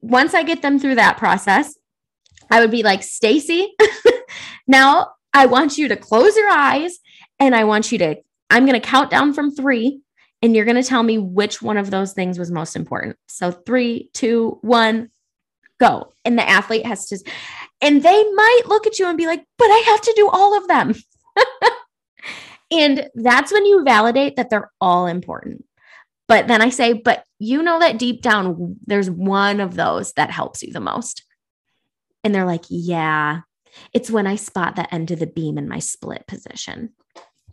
once 0.00 0.34
I 0.34 0.42
get 0.42 0.62
them 0.62 0.78
through 0.78 0.96
that 0.96 1.16
process, 1.16 1.74
I 2.50 2.60
would 2.60 2.70
be 2.70 2.82
like, 2.82 3.02
Stacy, 3.02 3.74
now 4.66 5.12
I 5.32 5.46
want 5.46 5.78
you 5.78 5.88
to 5.88 5.96
close 5.96 6.36
your 6.36 6.50
eyes 6.50 6.98
and 7.38 7.54
I 7.54 7.64
want 7.64 7.92
you 7.92 7.98
to, 7.98 8.16
I'm 8.50 8.66
going 8.66 8.80
to 8.80 8.86
count 8.86 9.10
down 9.10 9.32
from 9.32 9.54
three 9.54 10.00
and 10.42 10.54
you're 10.54 10.64
going 10.66 10.82
to 10.82 10.88
tell 10.88 11.02
me 11.02 11.18
which 11.18 11.62
one 11.62 11.76
of 11.76 11.90
those 11.90 12.12
things 12.12 12.38
was 12.38 12.50
most 12.50 12.76
important. 12.76 13.16
So 13.28 13.50
three, 13.50 14.10
two, 14.12 14.58
one, 14.60 15.08
go. 15.80 16.12
And 16.24 16.38
the 16.38 16.48
athlete 16.48 16.86
has 16.86 17.08
to, 17.08 17.18
and 17.80 18.02
they 18.02 18.24
might 18.32 18.62
look 18.66 18.86
at 18.86 18.98
you 18.98 19.06
and 19.06 19.16
be 19.16 19.26
like, 19.26 19.44
but 19.58 19.66
I 19.66 19.82
have 19.86 20.00
to 20.02 20.12
do 20.16 20.28
all 20.28 20.56
of 20.56 20.68
them. 20.68 20.94
and 22.74 23.08
that's 23.14 23.52
when 23.52 23.64
you 23.66 23.84
validate 23.84 24.36
that 24.36 24.50
they're 24.50 24.72
all 24.80 25.06
important. 25.06 25.64
But 26.26 26.48
then 26.48 26.62
I 26.62 26.70
say, 26.70 26.94
but 26.94 27.24
you 27.38 27.62
know 27.62 27.78
that 27.78 27.98
deep 27.98 28.22
down, 28.22 28.76
there's 28.86 29.10
one 29.10 29.60
of 29.60 29.74
those 29.74 30.12
that 30.14 30.30
helps 30.30 30.62
you 30.62 30.72
the 30.72 30.80
most. 30.80 31.22
And 32.22 32.34
they're 32.34 32.46
like, 32.46 32.64
yeah, 32.68 33.40
it's 33.92 34.10
when 34.10 34.26
I 34.26 34.36
spot 34.36 34.76
the 34.76 34.92
end 34.92 35.10
of 35.10 35.18
the 35.18 35.26
beam 35.26 35.58
in 35.58 35.68
my 35.68 35.78
split 35.78 36.26
position. 36.26 36.90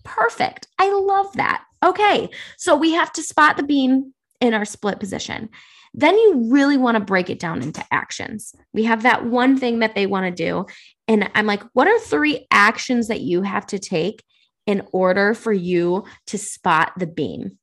Perfect. 0.03 0.67
I 0.79 0.91
love 0.91 1.33
that. 1.33 1.63
Okay. 1.83 2.29
So 2.57 2.75
we 2.75 2.93
have 2.93 3.11
to 3.13 3.23
spot 3.23 3.57
the 3.57 3.63
beam 3.63 4.13
in 4.39 4.53
our 4.53 4.65
split 4.65 4.99
position. 4.99 5.49
Then 5.93 6.15
you 6.15 6.47
really 6.49 6.77
want 6.77 6.95
to 6.95 7.03
break 7.03 7.29
it 7.29 7.39
down 7.39 7.61
into 7.61 7.83
actions. 7.91 8.55
We 8.73 8.85
have 8.85 9.03
that 9.03 9.25
one 9.25 9.57
thing 9.57 9.79
that 9.79 9.93
they 9.93 10.05
want 10.07 10.25
to 10.25 10.43
do. 10.43 10.65
And 11.07 11.29
I'm 11.35 11.45
like, 11.45 11.63
what 11.73 11.87
are 11.87 11.99
three 11.99 12.47
actions 12.49 13.09
that 13.09 13.19
you 13.19 13.41
have 13.41 13.67
to 13.67 13.79
take 13.79 14.23
in 14.65 14.87
order 14.91 15.33
for 15.33 15.53
you 15.53 16.05
to 16.27 16.37
spot 16.37 16.93
the 16.97 17.07
beam? 17.07 17.57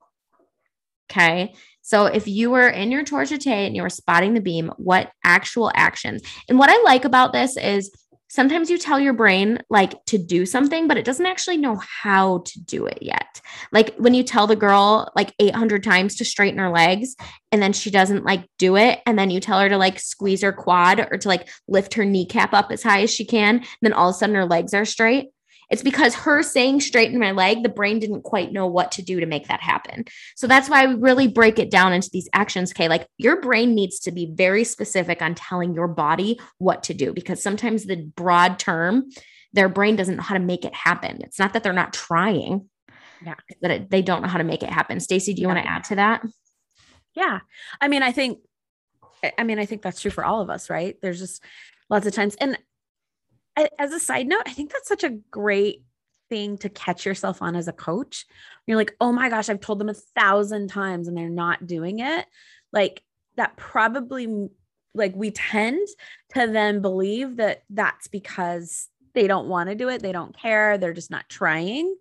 Okay. 1.10 1.54
So 1.82 2.04
if 2.04 2.28
you 2.28 2.50
were 2.50 2.68
in 2.68 2.90
your 2.90 3.02
torch 3.02 3.32
and 3.32 3.74
you 3.74 3.82
were 3.82 3.88
spotting 3.88 4.34
the 4.34 4.42
beam, 4.42 4.70
what 4.76 5.10
actual 5.24 5.72
actions? 5.74 6.22
And 6.48 6.58
what 6.58 6.68
I 6.68 6.82
like 6.82 7.06
about 7.06 7.32
this 7.32 7.56
is 7.56 7.90
sometimes 8.28 8.68
you 8.68 8.76
tell 8.76 9.00
your 9.00 9.14
brain 9.14 9.58
like 9.70 10.04
to 10.04 10.18
do 10.18 10.44
something, 10.44 10.86
but 10.86 10.98
it 10.98 11.04
doesn't 11.04 11.24
actually 11.24 11.56
know 11.56 11.80
how 12.02 12.42
to 12.44 12.60
do 12.60 12.84
it 12.84 12.98
yet. 13.00 13.40
Like 13.72 13.94
when 13.96 14.12
you 14.12 14.22
tell 14.22 14.46
the 14.46 14.54
girl 14.54 15.10
like 15.16 15.34
800 15.38 15.82
times 15.82 16.16
to 16.16 16.26
straighten 16.26 16.58
her 16.58 16.68
legs 16.68 17.16
and 17.52 17.62
then 17.62 17.72
she 17.72 17.90
doesn't 17.90 18.24
like 18.24 18.44
do 18.58 18.76
it. 18.76 19.00
And 19.06 19.18
then 19.18 19.30
you 19.30 19.40
tell 19.40 19.60
her 19.60 19.70
to 19.70 19.78
like 19.78 19.98
squeeze 19.98 20.42
her 20.42 20.52
quad 20.52 21.00
or 21.10 21.16
to 21.16 21.28
like 21.28 21.48
lift 21.68 21.94
her 21.94 22.04
kneecap 22.04 22.52
up 22.52 22.70
as 22.70 22.82
high 22.82 23.00
as 23.00 23.10
she 23.10 23.24
can. 23.24 23.64
Then 23.80 23.94
all 23.94 24.10
of 24.10 24.14
a 24.14 24.18
sudden 24.18 24.36
her 24.36 24.44
legs 24.44 24.74
are 24.74 24.84
straight. 24.84 25.30
It's 25.70 25.82
because 25.82 26.14
her 26.14 26.42
saying 26.42 26.80
straighten 26.80 27.18
my 27.18 27.32
leg, 27.32 27.62
the 27.62 27.68
brain 27.68 27.98
didn't 27.98 28.22
quite 28.22 28.52
know 28.52 28.66
what 28.66 28.92
to 28.92 29.02
do 29.02 29.20
to 29.20 29.26
make 29.26 29.48
that 29.48 29.60
happen. 29.60 30.04
So 30.36 30.46
that's 30.46 30.68
why 30.68 30.86
we 30.86 30.94
really 30.94 31.28
break 31.28 31.58
it 31.58 31.70
down 31.70 31.92
into 31.92 32.10
these 32.10 32.28
actions. 32.32 32.72
Okay. 32.72 32.88
Like 32.88 33.06
your 33.18 33.40
brain 33.40 33.74
needs 33.74 33.98
to 34.00 34.12
be 34.12 34.32
very 34.34 34.64
specific 34.64 35.20
on 35.20 35.34
telling 35.34 35.74
your 35.74 35.88
body 35.88 36.40
what 36.58 36.82
to 36.84 36.94
do 36.94 37.12
because 37.12 37.42
sometimes 37.42 37.84
the 37.84 37.96
broad 37.96 38.58
term, 38.58 39.10
their 39.52 39.68
brain 39.68 39.96
doesn't 39.96 40.16
know 40.16 40.22
how 40.22 40.34
to 40.34 40.40
make 40.40 40.64
it 40.64 40.74
happen. 40.74 41.20
It's 41.22 41.38
not 41.38 41.52
that 41.52 41.62
they're 41.62 41.72
not 41.72 41.92
trying. 41.92 42.68
Yeah. 43.24 43.34
That 43.62 43.70
it, 43.70 43.90
they 43.90 44.02
don't 44.02 44.22
know 44.22 44.28
how 44.28 44.38
to 44.38 44.44
make 44.44 44.62
it 44.62 44.70
happen. 44.70 45.00
Stacy, 45.00 45.34
do 45.34 45.42
you 45.42 45.48
yeah. 45.48 45.54
want 45.54 45.66
to 45.66 45.70
add 45.70 45.84
to 45.84 45.94
that? 45.96 46.22
Yeah. 47.14 47.40
I 47.80 47.88
mean, 47.88 48.02
I 48.02 48.12
think, 48.12 48.38
I 49.36 49.42
mean, 49.42 49.58
I 49.58 49.66
think 49.66 49.82
that's 49.82 50.00
true 50.00 50.10
for 50.10 50.24
all 50.24 50.40
of 50.40 50.50
us, 50.50 50.70
right? 50.70 50.96
There's 51.02 51.18
just 51.18 51.42
lots 51.90 52.06
of 52.06 52.12
times. 52.14 52.36
And 52.36 52.56
as 53.78 53.92
a 53.92 54.00
side 54.00 54.26
note, 54.26 54.42
I 54.46 54.52
think 54.52 54.72
that's 54.72 54.88
such 54.88 55.04
a 55.04 55.18
great 55.30 55.82
thing 56.28 56.58
to 56.58 56.68
catch 56.68 57.06
yourself 57.06 57.42
on 57.42 57.56
as 57.56 57.68
a 57.68 57.72
coach. 57.72 58.26
You're 58.66 58.76
like, 58.76 58.94
oh 59.00 59.12
my 59.12 59.28
gosh, 59.28 59.48
I've 59.48 59.60
told 59.60 59.78
them 59.78 59.88
a 59.88 59.94
thousand 59.94 60.68
times 60.68 61.08
and 61.08 61.16
they're 61.16 61.28
not 61.28 61.66
doing 61.66 62.00
it. 62.00 62.26
Like 62.72 63.02
that 63.36 63.56
probably, 63.56 64.48
like 64.94 65.14
we 65.14 65.30
tend 65.30 65.86
to 66.34 66.46
then 66.46 66.82
believe 66.82 67.36
that 67.36 67.62
that's 67.70 68.08
because 68.08 68.88
they 69.14 69.26
don't 69.26 69.48
want 69.48 69.68
to 69.68 69.74
do 69.74 69.88
it, 69.88 70.02
they 70.02 70.12
don't 70.12 70.36
care, 70.36 70.76
they're 70.76 70.92
just 70.92 71.10
not 71.10 71.28
trying. 71.28 71.96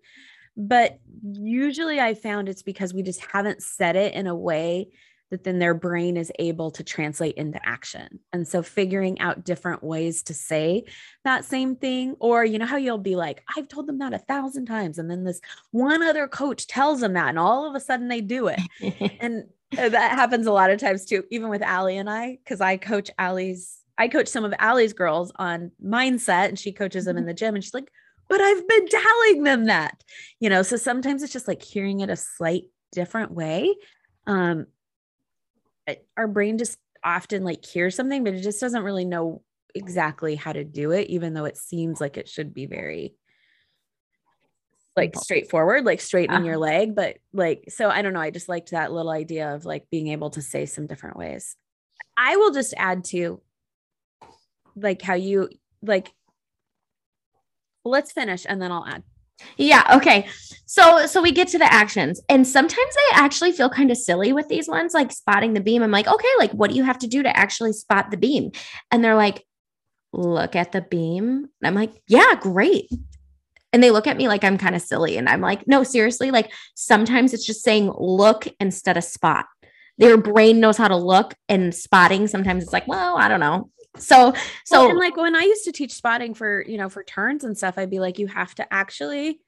But 0.56 1.00
usually 1.24 2.00
I 2.00 2.16
found 2.16 2.50
it's 2.50 2.64
because 2.64 2.94
we 2.94 3.04
just 3.04 3.22
haven't 3.32 3.62
said 3.62 3.96
it 3.96 4.14
in 4.14 4.28
a 4.28 4.36
way 4.36 4.90
that 5.32 5.44
then 5.44 5.60
their 5.60 5.74
brain 5.74 6.16
is 6.16 6.32
able 6.40 6.72
to 6.72 6.84
translate 6.84 7.36
into 7.36 7.60
action. 7.68 8.20
And 8.32 8.48
so 8.48 8.64
figuring 8.64 9.20
out 9.20 9.44
different 9.44 9.84
ways 9.84 10.24
to 10.24 10.34
say 10.34 10.86
that 11.24 11.46
same 11.46 11.76
thing, 11.76 12.16
or 12.20 12.46
you 12.46 12.60
know 12.60 12.66
how 12.66 12.78
you'll 12.78 12.98
be 12.98 13.16
like, 13.16 13.44
I've 13.56 13.68
told 13.68 13.88
them 13.88 14.00
that 14.00 14.14
a 14.14 14.20
thousand 14.20 14.66
times. 14.66 14.98
And 14.98 15.10
then 15.10 15.24
this 15.24 15.42
one 15.72 16.02
other 16.02 16.28
coach 16.28 16.68
tells 16.68 17.02
them 17.02 17.14
that, 17.14 17.30
and 17.30 17.40
all 17.40 17.68
of 17.68 17.76
a 17.76 17.80
sudden 17.80 18.08
they 18.08 18.22
do 18.22 18.48
it. 18.48 18.60
and 19.20 19.46
uh, 19.78 19.90
that 19.90 20.12
happens 20.12 20.48
a 20.48 20.52
lot 20.52 20.72
of 20.72 20.80
times 20.80 21.06
too, 21.06 21.24
even 21.30 21.50
with 21.50 21.62
Allie 21.62 21.98
and 21.98 22.10
I, 22.10 22.38
because 22.44 22.62
I 22.62 22.78
coach 22.78 23.12
Allie's, 23.18 23.80
I 23.98 24.08
coach 24.08 24.28
some 24.28 24.46
of 24.46 24.54
Allie's 24.60 24.94
girls 24.94 25.32
on 25.36 25.72
mindset 25.84 26.48
and 26.48 26.58
she 26.58 26.72
coaches 26.72 27.06
them 27.06 27.18
in 27.18 27.24
mm-hmm. 27.24 27.28
the 27.30 27.34
gym. 27.34 27.56
And 27.56 27.64
she's 27.64 27.74
like, 27.74 27.92
but 28.30 28.42
I've 28.42 28.68
been 28.68 28.88
telling 28.88 29.44
them 29.44 29.66
that, 29.66 30.04
you 30.40 30.50
know, 30.50 30.62
so 30.62 30.78
sometimes 30.78 31.24
it's 31.24 31.34
just 31.34 31.48
like 31.48 31.62
hearing 31.62 32.02
it 32.02 32.10
a 32.10 32.16
slight 32.16 32.64
different 32.92 33.32
way. 33.32 33.76
Um, 34.26 34.68
our 36.16 36.28
brain 36.28 36.58
just 36.58 36.78
often 37.04 37.44
like 37.44 37.66
hears 37.66 37.96
something, 37.96 38.24
but 38.24 38.34
it 38.34 38.42
just 38.42 38.60
doesn't 38.60 38.84
really 38.84 39.06
know 39.06 39.42
exactly 39.76 40.36
how 40.36 40.54
to 40.54 40.64
do 40.64 40.92
it, 40.92 41.10
even 41.10 41.34
though 41.34 41.46
it 41.46 41.58
seems 41.58 42.02
like 42.02 42.18
it 42.18 42.28
should 42.28 42.54
be 42.54 42.66
very 42.66 43.14
like 44.96 45.16
straightforward, 45.16 45.86
like 45.86 46.02
straightening 46.02 46.38
uh-huh. 46.38 46.46
your 46.48 46.58
leg. 46.58 46.96
But 46.96 47.18
like, 47.32 47.66
so 47.70 47.90
I 47.90 48.02
don't 48.02 48.14
know. 48.14 48.20
I 48.20 48.32
just 48.32 48.50
liked 48.50 48.72
that 48.72 48.92
little 48.92 49.12
idea 49.12 49.54
of 49.54 49.64
like 49.64 49.88
being 49.92 50.08
able 50.08 50.32
to 50.32 50.42
say 50.42 50.66
some 50.66 50.88
different 50.88 51.18
ways. 51.18 51.56
I 52.18 52.36
will 52.38 52.52
just 52.52 52.74
add 52.78 53.04
to 53.06 53.42
like 54.76 55.02
how 55.02 55.14
you 55.14 55.50
like, 55.84 56.12
let's 57.86 58.12
finish 58.12 58.46
and 58.50 58.62
then 58.62 58.72
I'll 58.72 58.86
add. 58.86 59.04
Yeah. 59.58 59.84
Okay. 59.98 60.28
So 60.66 61.06
so 61.06 61.22
we 61.22 61.32
get 61.32 61.48
to 61.50 61.58
the 61.58 61.72
actions, 61.72 62.22
and 62.28 62.46
sometimes 62.46 62.96
I 62.98 63.12
actually 63.14 63.54
feel 63.54 63.70
kind 63.70 63.90
of 63.90 63.98
silly 63.98 64.34
with 64.34 64.50
these 64.50 64.68
ones, 64.68 64.94
like 64.94 65.12
spotting 65.12 65.54
the 65.54 65.62
beam. 65.62 65.82
I'm 65.82 65.92
like, 65.92 66.08
okay, 66.08 66.28
like 66.38 66.52
what 66.52 66.70
do 66.70 66.76
you 66.76 66.84
have 66.84 67.00
to 67.00 67.08
do 67.08 67.24
to 67.24 67.38
actually 67.38 67.74
spot 67.74 68.12
the 68.12 68.18
beam? 68.18 68.52
And 68.92 69.04
they're 69.04 69.16
like, 69.16 69.46
look 70.12 70.56
at 70.56 70.74
the 70.74 70.82
beam. 70.82 71.48
And 71.62 71.68
I'm 71.68 71.74
like, 71.74 71.94
yeah, 72.08 72.34
great. 72.40 72.90
And 73.72 73.82
they 73.82 73.92
look 73.92 74.08
at 74.08 74.18
me 74.18 74.28
like 74.28 74.44
I'm 74.44 74.58
kind 74.58 74.76
of 74.76 74.82
silly, 74.82 75.18
and 75.18 75.30
I'm 75.30 75.42
like, 75.42 75.68
no, 75.68 75.84
seriously. 75.84 76.32
Like 76.32 76.52
sometimes 76.76 77.34
it's 77.34 77.46
just 77.46 77.64
saying 77.64 77.92
look 77.98 78.48
instead 78.60 78.98
of 78.98 79.06
spot. 79.06 79.46
Their 79.98 80.18
brain 80.18 80.60
knows 80.60 80.78
how 80.78 80.90
to 80.90 80.98
look, 80.98 81.34
and 81.48 81.74
spotting 81.74 82.28
sometimes 82.28 82.64
it's 82.64 82.74
like, 82.74 82.88
well, 82.88 83.18
I 83.18 83.30
don't 83.30 83.40
know 83.40 83.70
so 83.98 84.34
so 84.66 84.80
well, 84.80 84.90
and 84.90 85.00
like 85.00 85.18
when 85.18 85.36
I 85.36 85.42
used 85.42 85.66
to 85.66 85.72
teach 85.72 85.94
spotting 85.94 86.34
for 86.34 86.64
you 86.68 86.78
know 86.78 86.90
for 86.90 87.04
turns 87.04 87.44
and 87.44 87.58
stuff, 87.58 87.78
I'd 87.78 87.90
be 87.90 88.00
like, 88.00 88.20
you 88.20 88.28
have 88.28 88.54
to 88.56 88.74
actually 88.74 89.40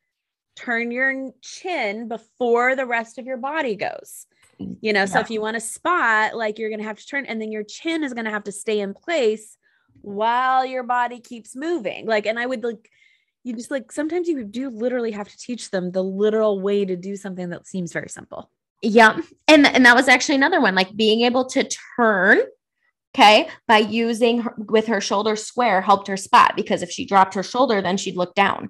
turn 0.55 0.91
your 0.91 1.31
chin 1.41 2.07
before 2.07 2.75
the 2.75 2.85
rest 2.85 3.17
of 3.17 3.25
your 3.25 3.37
body 3.37 3.75
goes. 3.75 4.25
You 4.57 4.91
know, 4.91 5.01
yeah. 5.01 5.05
so 5.05 5.19
if 5.19 5.29
you 5.29 5.39
want 5.41 5.55
to 5.55 5.61
spot, 5.61 6.35
like 6.35 6.59
you're 6.59 6.69
gonna 6.69 6.83
have 6.83 6.99
to 6.99 7.05
turn, 7.05 7.25
and 7.25 7.41
then 7.41 7.51
your 7.51 7.63
chin 7.63 8.03
is 8.03 8.13
gonna 8.13 8.31
have 8.31 8.43
to 8.45 8.51
stay 8.51 8.79
in 8.79 8.93
place 8.93 9.57
while 10.01 10.65
your 10.65 10.83
body 10.83 11.19
keeps 11.19 11.55
moving. 11.55 12.05
Like, 12.05 12.25
and 12.25 12.39
I 12.39 12.45
would 12.45 12.63
like 12.63 12.89
you 13.43 13.55
just 13.55 13.71
like 13.71 13.91
sometimes 13.91 14.27
you 14.27 14.43
do 14.43 14.69
literally 14.69 15.11
have 15.11 15.29
to 15.29 15.37
teach 15.37 15.71
them 15.71 15.91
the 15.91 16.03
literal 16.03 16.59
way 16.61 16.85
to 16.85 16.95
do 16.95 17.15
something 17.15 17.49
that 17.49 17.67
seems 17.67 17.93
very 17.93 18.09
simple. 18.09 18.51
Yeah. 18.81 19.17
And 19.47 19.65
and 19.65 19.85
that 19.85 19.95
was 19.95 20.07
actually 20.07 20.35
another 20.35 20.61
one 20.61 20.75
like 20.75 20.95
being 20.95 21.21
able 21.21 21.45
to 21.45 21.67
turn 21.97 22.39
okay 23.15 23.49
by 23.67 23.77
using 23.77 24.41
her, 24.41 24.53
with 24.69 24.87
her 24.87 25.01
shoulder 25.01 25.35
square 25.35 25.81
helped 25.81 26.07
her 26.07 26.17
spot 26.17 26.53
because 26.55 26.81
if 26.81 26.91
she 26.91 27.05
dropped 27.05 27.33
her 27.33 27.43
shoulder 27.43 27.81
then 27.81 27.97
she'd 27.97 28.17
look 28.17 28.35
down 28.35 28.69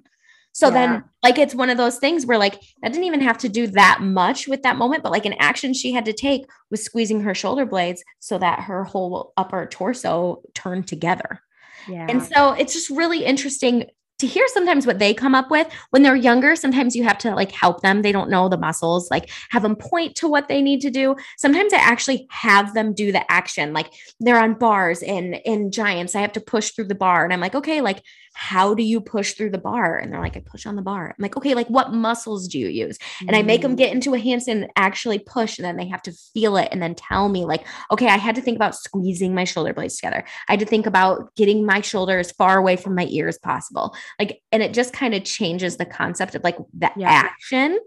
so 0.52 0.68
yeah. 0.68 0.72
then 0.72 1.04
like 1.22 1.38
it's 1.38 1.54
one 1.54 1.70
of 1.70 1.76
those 1.76 1.98
things 1.98 2.26
where 2.26 2.38
like 2.38 2.54
that 2.82 2.92
didn't 2.92 3.04
even 3.04 3.20
have 3.20 3.38
to 3.38 3.48
do 3.48 3.66
that 3.66 4.00
much 4.00 4.48
with 4.48 4.62
that 4.62 4.76
moment 4.76 5.02
but 5.02 5.12
like 5.12 5.26
an 5.26 5.36
action 5.38 5.72
she 5.72 5.92
had 5.92 6.04
to 6.04 6.12
take 6.12 6.42
was 6.70 6.84
squeezing 6.84 7.20
her 7.20 7.34
shoulder 7.34 7.66
blades 7.66 8.02
so 8.18 8.38
that 8.38 8.60
her 8.60 8.84
whole 8.84 9.32
upper 9.36 9.66
torso 9.66 10.42
turned 10.54 10.86
together 10.86 11.40
yeah. 11.88 12.06
And 12.08 12.22
so 12.22 12.52
it's 12.52 12.72
just 12.72 12.90
really 12.90 13.24
interesting 13.24 13.86
to 14.20 14.26
hear 14.26 14.46
sometimes 14.48 14.86
what 14.86 14.98
they 14.98 15.12
come 15.12 15.34
up 15.34 15.50
with 15.50 15.66
when 15.90 16.02
they're 16.02 16.16
younger 16.16 16.54
sometimes 16.54 16.94
you 16.94 17.02
have 17.04 17.18
to 17.18 17.34
like 17.34 17.52
help 17.52 17.80
them 17.80 18.02
they 18.02 18.12
don't 18.12 18.30
know 18.30 18.48
the 18.48 18.56
muscles 18.56 19.10
like 19.10 19.30
have 19.50 19.62
them 19.62 19.76
point 19.76 20.14
to 20.14 20.28
what 20.28 20.48
they 20.48 20.62
need 20.62 20.80
to 20.80 20.90
do 20.90 21.16
sometimes 21.36 21.72
i 21.72 21.78
actually 21.78 22.26
have 22.30 22.74
them 22.74 22.92
do 22.92 23.10
the 23.12 23.32
action 23.32 23.72
like 23.72 23.92
they're 24.20 24.40
on 24.40 24.54
bars 24.54 25.02
in 25.02 25.34
in 25.44 25.70
giants 25.70 26.14
i 26.14 26.20
have 26.20 26.32
to 26.32 26.40
push 26.40 26.70
through 26.70 26.86
the 26.86 26.94
bar 26.94 27.24
and 27.24 27.32
i'm 27.32 27.40
like 27.40 27.54
okay 27.54 27.80
like 27.80 28.02
how 28.32 28.74
do 28.74 28.82
you 28.82 29.00
push 29.00 29.34
through 29.34 29.50
the 29.50 29.58
bar? 29.58 29.98
And 29.98 30.12
they're 30.12 30.20
like, 30.20 30.36
I 30.36 30.40
push 30.40 30.64
on 30.64 30.76
the 30.76 30.82
bar. 30.82 31.08
I'm 31.08 31.22
like, 31.22 31.36
okay, 31.36 31.54
like 31.54 31.68
what 31.68 31.92
muscles 31.92 32.46
do 32.48 32.58
you 32.58 32.68
use? 32.68 32.98
And 33.26 33.34
I 33.34 33.42
make 33.42 33.62
them 33.62 33.74
mm. 33.74 33.78
get 33.78 33.92
into 33.92 34.14
a 34.14 34.18
handstand 34.18 34.62
and 34.62 34.70
actually 34.76 35.18
push, 35.18 35.58
and 35.58 35.64
then 35.64 35.76
they 35.76 35.88
have 35.88 36.02
to 36.02 36.12
feel 36.12 36.56
it 36.56 36.68
and 36.70 36.80
then 36.80 36.94
tell 36.94 37.28
me, 37.28 37.44
like, 37.44 37.66
okay, 37.90 38.06
I 38.06 38.16
had 38.16 38.34
to 38.36 38.40
think 38.40 38.56
about 38.56 38.76
squeezing 38.76 39.34
my 39.34 39.44
shoulder 39.44 39.74
blades 39.74 39.96
together. 39.96 40.24
I 40.48 40.52
had 40.52 40.60
to 40.60 40.66
think 40.66 40.86
about 40.86 41.34
getting 41.34 41.66
my 41.66 41.80
shoulder 41.80 42.18
as 42.18 42.30
far 42.32 42.56
away 42.56 42.76
from 42.76 42.94
my 42.94 43.06
ear 43.10 43.28
as 43.28 43.38
possible. 43.38 43.94
Like, 44.18 44.42
and 44.52 44.62
it 44.62 44.74
just 44.74 44.92
kind 44.92 45.14
of 45.14 45.24
changes 45.24 45.76
the 45.76 45.86
concept 45.86 46.34
of 46.34 46.44
like 46.44 46.56
the 46.76 46.90
yeah. 46.96 47.08
action. 47.08 47.78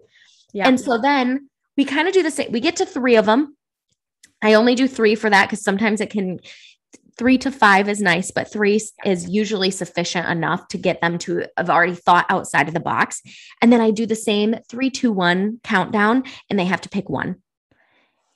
Yeah. 0.53 0.67
And 0.67 0.79
so 0.79 0.97
then 0.97 1.49
we 1.77 1.85
kind 1.85 2.07
of 2.07 2.13
do 2.13 2.23
the 2.23 2.31
same. 2.31 2.51
We 2.51 2.59
get 2.59 2.77
to 2.77 2.85
three 2.85 3.15
of 3.15 3.25
them. 3.25 3.57
I 4.41 4.53
only 4.55 4.75
do 4.75 4.87
three 4.87 5.15
for 5.15 5.29
that 5.29 5.47
because 5.47 5.63
sometimes 5.63 6.01
it 6.01 6.09
can 6.09 6.39
three 7.17 7.37
to 7.37 7.51
five 7.51 7.89
is 7.89 8.01
nice, 8.01 8.31
but 8.31 8.51
three 8.51 8.81
is 9.05 9.29
usually 9.29 9.71
sufficient 9.71 10.27
enough 10.27 10.67
to 10.69 10.77
get 10.77 10.99
them 11.01 11.17
to 11.19 11.45
have 11.57 11.69
already 11.69 11.95
thought 11.95 12.25
outside 12.29 12.67
of 12.67 12.73
the 12.73 12.79
box. 12.79 13.21
And 13.61 13.71
then 13.71 13.81
I 13.81 13.91
do 13.91 14.05
the 14.05 14.15
same 14.15 14.55
three, 14.69 14.89
two, 14.89 15.11
one 15.11 15.59
countdown, 15.63 16.23
and 16.49 16.57
they 16.57 16.65
have 16.65 16.81
to 16.81 16.89
pick 16.89 17.09
one. 17.09 17.37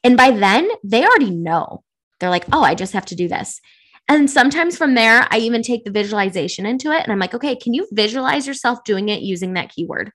And 0.04 0.16
by 0.16 0.32
then, 0.32 0.70
they 0.84 1.04
already 1.04 1.32
know. 1.32 1.84
They're 2.20 2.30
like, 2.30 2.46
oh, 2.52 2.64
I 2.64 2.76
just 2.76 2.94
have 2.94 3.06
to 3.08 3.16
do 3.16 3.28
this. 3.28 3.60
And 4.08 4.30
sometimes 4.30 4.78
from 4.78 4.96
there, 4.96 5.28
I 5.32 5.38
even 5.40 5.62
take 5.62 5.84
the 5.84 5.92
visualization 5.92 6.66
into 6.66 6.92
it. 6.92 7.04
And 7.04 7.12
I'm 7.12 7.20
like, 7.20 7.34
okay, 7.34 7.56
can 7.56 7.74
you 7.74 7.88
visualize 7.92 8.48
yourself 8.48 8.84
doing 8.86 9.10
it 9.10 9.22
using 9.22 9.54
that 9.54 9.70
keyword? 9.70 10.12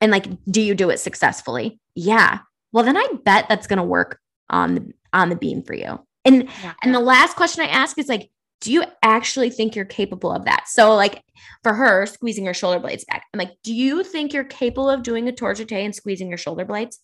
And 0.00 0.10
like, 0.10 0.26
do 0.46 0.60
you 0.60 0.74
do 0.74 0.90
it 0.90 0.98
successfully? 0.98 1.78
Yeah. 1.94 2.38
Well, 2.72 2.84
then 2.84 2.96
I 2.96 3.06
bet 3.24 3.46
that's 3.48 3.66
going 3.66 3.78
to 3.78 3.82
work 3.84 4.18
on 4.48 4.74
the, 4.74 4.92
on 5.12 5.28
the 5.28 5.36
beam 5.36 5.62
for 5.62 5.74
you. 5.74 6.00
And 6.24 6.48
yeah. 6.62 6.74
and 6.82 6.94
the 6.94 7.00
last 7.00 7.36
question 7.36 7.64
I 7.64 7.68
ask 7.68 7.98
is 7.98 8.08
like, 8.08 8.30
do 8.60 8.72
you 8.72 8.84
actually 9.02 9.50
think 9.50 9.76
you're 9.76 9.84
capable 9.84 10.32
of 10.32 10.44
that? 10.44 10.68
So 10.68 10.94
like 10.94 11.22
for 11.62 11.72
her, 11.72 12.06
squeezing 12.06 12.46
her 12.46 12.54
shoulder 12.54 12.80
blades 12.80 13.04
back. 13.04 13.24
I'm 13.32 13.38
like, 13.38 13.52
do 13.62 13.72
you 13.72 14.02
think 14.02 14.32
you're 14.32 14.44
capable 14.44 14.90
of 14.90 15.02
doing 15.02 15.28
a 15.28 15.32
torche 15.32 15.60
and 15.70 15.94
squeezing 15.94 16.28
your 16.28 16.38
shoulder 16.38 16.64
blades? 16.64 16.98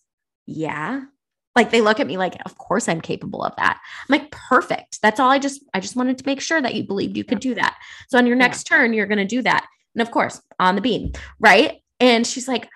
Yeah. 0.45 1.01
Like 1.55 1.71
they 1.71 1.81
look 1.81 1.99
at 1.99 2.07
me 2.07 2.17
like, 2.17 2.37
of 2.45 2.57
course 2.57 2.89
I'm 2.89 2.99
capable 2.99 3.43
of 3.43 3.55
that. 3.55 3.79
I'm 4.01 4.19
like, 4.19 4.29
perfect. 4.31 5.01
That's 5.01 5.19
all 5.19 5.29
I 5.31 5.39
just, 5.39 5.63
I 5.73 5.79
just 5.79 5.95
wanted 5.95 6.17
to 6.17 6.25
make 6.25 6.41
sure 6.41 6.61
that 6.61 6.75
you 6.75 6.83
believed 6.83 7.15
you 7.15 7.23
could 7.23 7.39
do 7.39 7.55
that. 7.55 7.77
So 8.09 8.17
on 8.17 8.27
your 8.27 8.35
next 8.35 8.65
turn, 8.65 8.93
you're 8.93 9.05
going 9.05 9.19
to 9.19 9.25
do 9.25 9.41
that. 9.43 9.65
And 9.95 10.01
of 10.01 10.11
course, 10.11 10.41
on 10.59 10.75
the 10.75 10.81
beam, 10.81 11.13
right? 11.39 11.81
And 11.99 12.27
she's 12.27 12.47
like, 12.47 12.67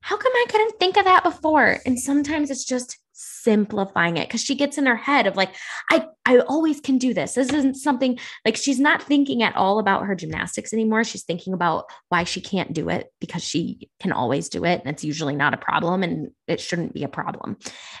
how 0.00 0.16
come 0.16 0.32
I 0.32 0.46
couldn't 0.48 0.78
think 0.78 0.96
of 0.96 1.04
that 1.04 1.24
before? 1.24 1.78
And 1.84 1.98
sometimes 1.98 2.50
it's 2.50 2.64
just 2.64 2.98
simplifying 3.42 4.16
it 4.16 4.28
because 4.28 4.42
she 4.42 4.54
gets 4.54 4.78
in 4.78 4.86
her 4.86 4.96
head 4.96 5.26
of 5.26 5.36
like 5.36 5.54
i 5.90 6.06
i 6.26 6.38
always 6.40 6.80
can 6.80 6.98
do 6.98 7.14
this. 7.14 7.34
This 7.34 7.52
isn't 7.52 7.76
something 7.76 8.18
like 8.44 8.56
she's 8.56 8.78
not 8.78 9.02
thinking 9.02 9.42
at 9.42 9.56
all 9.56 9.78
about 9.78 10.04
her 10.04 10.14
gymnastics 10.14 10.72
anymore. 10.72 11.04
She's 11.04 11.24
thinking 11.24 11.54
about 11.54 11.86
why 12.10 12.24
she 12.24 12.40
can't 12.40 12.72
do 12.72 12.88
it 12.90 13.12
because 13.20 13.42
she 13.42 13.88
can 13.98 14.12
always 14.12 14.48
do 14.48 14.64
it 14.64 14.80
and 14.80 14.90
it's 14.90 15.04
usually 15.04 15.34
not 15.34 15.54
a 15.54 15.58
problem 15.58 16.02
and 16.02 16.30
it 16.46 16.60
shouldn't 16.60 16.92
be 16.92 17.04
a 17.04 17.08
problem. 17.08 17.56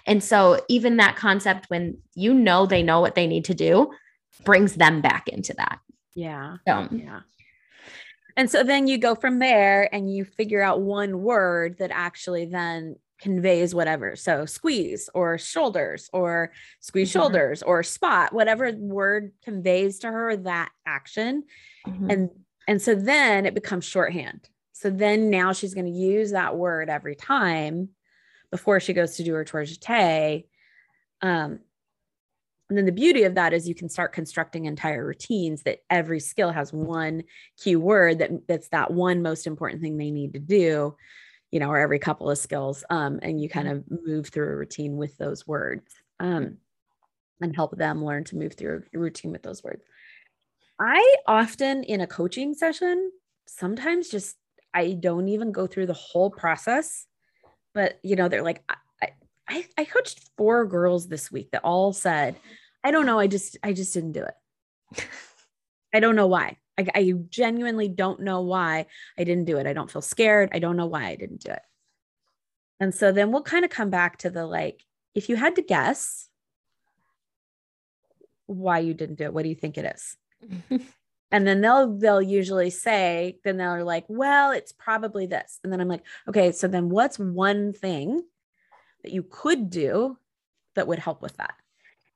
And 0.06 0.22
so 0.22 0.60
even 0.68 0.98
that 0.98 1.16
concept 1.16 1.66
when 1.68 1.98
you 2.14 2.34
know 2.34 2.66
they 2.66 2.82
know 2.82 3.00
what 3.00 3.14
they 3.14 3.26
need 3.26 3.46
to 3.46 3.54
do 3.54 3.90
brings 4.44 4.74
them 4.74 5.00
back 5.00 5.28
into 5.28 5.54
that. 5.54 5.78
Yeah. 6.14 6.56
So, 6.66 6.88
yeah. 6.90 7.20
And 8.36 8.50
so 8.50 8.62
then 8.62 8.86
you 8.86 8.98
go 8.98 9.14
from 9.14 9.40
there 9.40 9.92
and 9.92 10.14
you 10.14 10.24
figure 10.24 10.62
out 10.62 10.80
one 10.80 11.22
word 11.22 11.78
that 11.78 11.90
actually 11.92 12.44
then 12.44 12.96
conveys 13.20 13.74
whatever. 13.74 14.16
So 14.16 14.46
squeeze 14.46 15.08
or 15.14 15.38
shoulders 15.38 16.08
or 16.12 16.52
squeeze 16.80 17.10
mm-hmm. 17.10 17.18
shoulders 17.18 17.62
or 17.62 17.82
spot, 17.82 18.32
whatever 18.32 18.72
word 18.72 19.32
conveys 19.44 20.00
to 20.00 20.08
her 20.08 20.36
that 20.36 20.70
action. 20.86 21.44
Mm-hmm. 21.86 22.10
And 22.10 22.30
and 22.66 22.82
so 22.82 22.94
then 22.94 23.46
it 23.46 23.54
becomes 23.54 23.84
shorthand. 23.84 24.48
So 24.72 24.90
then 24.90 25.30
now 25.30 25.52
she's 25.52 25.74
going 25.74 25.86
to 25.86 25.98
use 25.98 26.32
that 26.32 26.56
word 26.56 26.90
every 26.90 27.16
time 27.16 27.88
before 28.50 28.78
she 28.78 28.92
goes 28.92 29.16
to 29.16 29.24
do 29.24 29.34
her 29.34 29.44
tour 29.44 29.64
jeté. 29.64 30.44
Um, 31.22 31.60
and 32.68 32.76
then 32.76 32.84
the 32.84 32.92
beauty 32.92 33.24
of 33.24 33.36
that 33.36 33.54
is 33.54 33.66
you 33.66 33.74
can 33.74 33.88
start 33.88 34.12
constructing 34.12 34.66
entire 34.66 35.04
routines 35.04 35.62
that 35.62 35.78
every 35.88 36.20
skill 36.20 36.50
has 36.50 36.72
one 36.72 37.24
key 37.56 37.76
word 37.76 38.18
that 38.18 38.46
that's 38.46 38.68
that 38.68 38.90
one 38.90 39.22
most 39.22 39.46
important 39.46 39.80
thing 39.80 39.96
they 39.96 40.10
need 40.10 40.34
to 40.34 40.38
do 40.38 40.94
you 41.50 41.60
know, 41.60 41.70
or 41.70 41.78
every 41.78 41.98
couple 41.98 42.30
of 42.30 42.38
skills. 42.38 42.84
Um, 42.90 43.18
and 43.22 43.40
you 43.40 43.48
kind 43.48 43.68
mm-hmm. 43.68 43.94
of 43.94 44.06
move 44.06 44.28
through 44.28 44.52
a 44.52 44.56
routine 44.56 44.96
with 44.96 45.16
those 45.16 45.46
words 45.46 45.94
um, 46.20 46.58
and 47.40 47.54
help 47.54 47.76
them 47.76 48.04
learn 48.04 48.24
to 48.24 48.36
move 48.36 48.54
through 48.54 48.82
a 48.94 48.98
routine 48.98 49.32
with 49.32 49.42
those 49.42 49.62
words. 49.62 49.82
I 50.80 51.16
often 51.26 51.82
in 51.84 52.00
a 52.00 52.06
coaching 52.06 52.54
session, 52.54 53.10
sometimes 53.46 54.08
just 54.08 54.36
I 54.74 54.92
don't 54.92 55.28
even 55.28 55.50
go 55.50 55.66
through 55.66 55.86
the 55.86 55.94
whole 55.94 56.30
process, 56.30 57.06
but 57.74 57.98
you 58.02 58.16
know, 58.16 58.28
they're 58.28 58.42
like, 58.42 58.62
I, 59.02 59.08
I, 59.48 59.66
I 59.78 59.84
coached 59.84 60.28
four 60.36 60.66
girls 60.66 61.08
this 61.08 61.32
week 61.32 61.50
that 61.52 61.64
all 61.64 61.92
said, 61.92 62.36
I 62.84 62.90
don't 62.90 63.06
know, 63.06 63.18
I 63.18 63.26
just, 63.26 63.56
I 63.62 63.72
just 63.72 63.92
didn't 63.94 64.12
do 64.12 64.24
it. 64.24 65.06
I 65.94 66.00
don't 66.00 66.16
know 66.16 66.26
why. 66.26 66.58
I, 66.78 66.86
I 66.94 67.12
genuinely 67.28 67.88
don't 67.88 68.20
know 68.20 68.42
why 68.42 68.86
I 69.18 69.24
didn't 69.24 69.44
do 69.46 69.58
it. 69.58 69.66
I 69.66 69.72
don't 69.72 69.90
feel 69.90 70.02
scared. 70.02 70.50
I 70.52 70.60
don't 70.60 70.76
know 70.76 70.86
why 70.86 71.06
I 71.06 71.16
didn't 71.16 71.42
do 71.42 71.50
it. 71.50 71.62
And 72.80 72.94
so 72.94 73.10
then 73.10 73.32
we'll 73.32 73.42
kind 73.42 73.64
of 73.64 73.70
come 73.70 73.90
back 73.90 74.18
to 74.18 74.30
the 74.30 74.46
like, 74.46 74.84
if 75.14 75.28
you 75.28 75.36
had 75.36 75.56
to 75.56 75.62
guess 75.62 76.28
why 78.46 78.78
you 78.78 78.94
didn't 78.94 79.16
do 79.16 79.24
it, 79.24 79.34
what 79.34 79.42
do 79.42 79.48
you 79.48 79.54
think 79.54 79.76
it 79.76 79.96
is? 79.96 80.16
and 81.32 81.46
then 81.46 81.60
they'll 81.60 81.96
they'll 81.96 82.22
usually 82.22 82.70
say, 82.70 83.38
then 83.42 83.56
they're 83.56 83.82
like, 83.82 84.04
well, 84.08 84.52
it's 84.52 84.72
probably 84.72 85.26
this. 85.26 85.58
And 85.64 85.72
then 85.72 85.80
I'm 85.80 85.88
like, 85.88 86.04
okay, 86.28 86.52
so 86.52 86.68
then 86.68 86.88
what's 86.88 87.18
one 87.18 87.72
thing 87.72 88.22
that 89.02 89.12
you 89.12 89.24
could 89.24 89.70
do 89.70 90.16
that 90.76 90.86
would 90.86 91.00
help 91.00 91.20
with 91.20 91.36
that? 91.38 91.54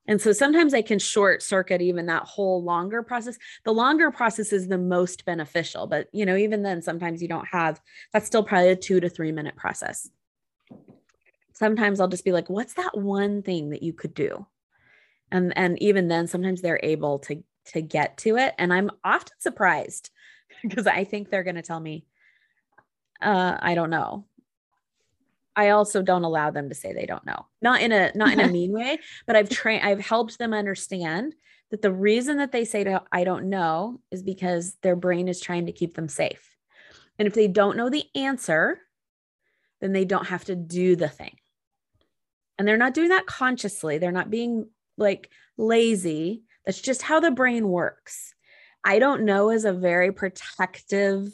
And 0.09 0.21
so 0.21 0.33
sometimes 0.33 0.75
I 0.75 0.83
can 0.83 0.99
short 0.99 1.43
circuit 1.43 1.81
even 1.81 2.07
that 2.07 2.25
whole 2.25 2.63
longer 2.63 3.03
process. 3.03 3.39
The 3.65 3.73
longer 3.73 4.11
process 4.11 4.53
is 4.53 4.67
the 4.67 4.79
most 4.79 5.25
beneficial, 5.25 5.87
but 5.87 6.09
you 6.13 6.27
know, 6.27 6.37
even 6.37 6.63
then, 6.63 6.83
sometimes 6.83 7.23
you 7.23 7.29
don't 7.29 7.47
have 7.47 7.81
that's 8.13 8.27
still 8.27 8.43
probably 8.43 8.71
a 8.71 8.77
two 8.77 9.01
to 9.01 9.09
three 9.09 9.33
minute 9.33 9.57
process. 9.57 10.11
Sometimes 11.53 12.01
I'll 12.01 12.09
just 12.09 12.25
be 12.25 12.33
like, 12.33 12.51
what's 12.51 12.75
that 12.75 12.99
one 12.99 13.43
thing 13.43 13.71
that 13.71 13.83
you 13.83 13.93
could 13.93 14.15
do? 14.15 14.47
And 15.31 15.57
and 15.57 15.81
even 15.81 16.09
then, 16.09 16.27
sometimes 16.27 16.61
they're 16.61 16.81
able 16.83 17.21
to 17.21 17.43
to 17.67 17.81
get 17.81 18.17
to 18.19 18.37
it. 18.37 18.55
And 18.59 18.73
I'm 18.73 18.91
often 19.05 19.37
surprised 19.39 20.11
because 20.63 20.89
I 20.89 21.05
think 21.05 21.31
they're 21.31 21.45
gonna 21.45 21.63
tell 21.63 21.81
me, 21.81 22.07
uh, 23.21 23.57
I 23.61 23.77
don't 23.77 23.91
know. 23.91 24.27
I 25.55 25.71
also 25.71 26.03
don't 26.03 26.25
allow 26.25 26.51
them 26.51 26.69
to 26.69 26.75
say 26.75 26.93
they 26.93 27.07
don't 27.07 27.27
know. 27.27 27.47
Not 27.61 27.83
in 27.83 27.93
a 27.93 28.13
not 28.15 28.33
in 28.33 28.41
a 28.41 28.49
mean 28.53 28.73
way, 28.73 28.99
but 29.27 29.37
I've 29.37 29.49
trained 29.49 29.85
I've 29.85 30.01
helped 30.01 30.39
them 30.39 30.55
understand 30.55 31.35
that 31.71 31.83
the 31.83 31.93
reason 31.93 32.37
that 32.37 32.53
they 32.53 32.65
say 32.65 32.85
to, 32.85 33.03
I 33.11 33.25
don't 33.25 33.49
know 33.49 34.01
is 34.11 34.23
because 34.23 34.77
their 34.83 34.95
brain 34.95 35.27
is 35.27 35.41
trying 35.41 35.67
to 35.67 35.73
keep 35.73 35.95
them 35.95 36.09
safe. 36.09 36.57
And 37.19 37.27
if 37.27 37.35
they 37.35 37.49
don't 37.49 37.77
know 37.77 37.89
the 37.89 38.05
answer, 38.15 38.79
then 39.81 39.93
they 39.93 40.05
don't 40.05 40.27
have 40.27 40.45
to 40.45 40.55
do 40.55 40.97
the 40.97 41.09
thing. 41.09 41.37
And 42.59 42.69
they're 42.69 42.77
not 42.77 42.95
doing 42.95 43.09
that 43.09 43.27
consciously. 43.27 43.99
They're 43.99 44.13
not 44.13 44.31
being 44.31 44.69
like 44.99 45.31
lazy. 45.57 46.43
That's 46.67 46.81
just 46.81 47.03
how 47.03 47.21
the 47.21 47.31
brain 47.31 47.69
works. 47.69 48.35
I 48.85 48.99
don't 48.99 49.25
know 49.25 49.51
is 49.51 49.65
a 49.65 49.73
very 49.73 50.13
protective 50.13 51.29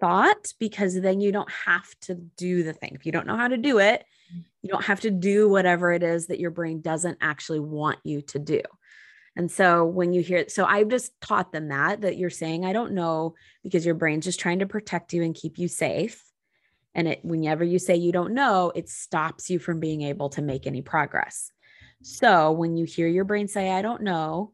thought 0.00 0.52
because 0.58 1.00
then 1.00 1.20
you 1.20 1.32
don't 1.32 1.50
have 1.66 1.88
to 2.02 2.14
do 2.14 2.62
the 2.62 2.72
thing. 2.72 2.92
If 2.94 3.06
you 3.06 3.12
don't 3.12 3.26
know 3.26 3.36
how 3.36 3.48
to 3.48 3.56
do 3.56 3.78
it, 3.78 4.04
mm. 4.34 4.44
you 4.62 4.70
don't 4.70 4.84
have 4.84 5.00
to 5.00 5.10
do 5.10 5.48
whatever 5.48 5.92
it 5.92 6.02
is 6.02 6.26
that 6.28 6.40
your 6.40 6.50
brain 6.50 6.80
doesn't 6.80 7.18
actually 7.20 7.60
want 7.60 7.98
you 8.04 8.22
to 8.22 8.38
do. 8.38 8.60
And 9.36 9.50
so 9.50 9.84
when 9.84 10.12
you 10.12 10.22
hear 10.22 10.48
so 10.48 10.64
I've 10.64 10.88
just 10.88 11.18
taught 11.20 11.52
them 11.52 11.68
that, 11.68 12.00
that 12.00 12.16
you're 12.16 12.30
saying, 12.30 12.64
I 12.64 12.72
don't 12.72 12.92
know, 12.92 13.34
because 13.62 13.86
your 13.86 13.94
brain's 13.94 14.24
just 14.24 14.40
trying 14.40 14.58
to 14.58 14.66
protect 14.66 15.12
you 15.12 15.22
and 15.22 15.34
keep 15.34 15.58
you 15.58 15.68
safe. 15.68 16.24
And 16.94 17.06
it, 17.06 17.20
whenever 17.22 17.62
you 17.62 17.78
say 17.78 17.96
you 17.96 18.10
don't 18.10 18.34
know, 18.34 18.72
it 18.74 18.88
stops 18.88 19.48
you 19.48 19.60
from 19.60 19.78
being 19.78 20.02
able 20.02 20.30
to 20.30 20.42
make 20.42 20.66
any 20.66 20.82
progress. 20.82 21.52
So 22.02 22.50
when 22.50 22.76
you 22.76 22.84
hear 22.84 23.06
your 23.06 23.24
brain 23.24 23.46
say, 23.46 23.70
I 23.70 23.82
don't 23.82 24.02
know, 24.02 24.52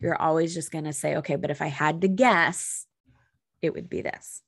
you're 0.00 0.20
always 0.20 0.52
just 0.54 0.72
going 0.72 0.84
to 0.84 0.92
say, 0.92 1.16
okay, 1.16 1.36
but 1.36 1.50
if 1.50 1.62
I 1.62 1.68
had 1.68 2.00
to 2.00 2.08
guess, 2.08 2.86
it 3.62 3.72
would 3.74 3.88
be 3.88 4.02
this. 4.02 4.42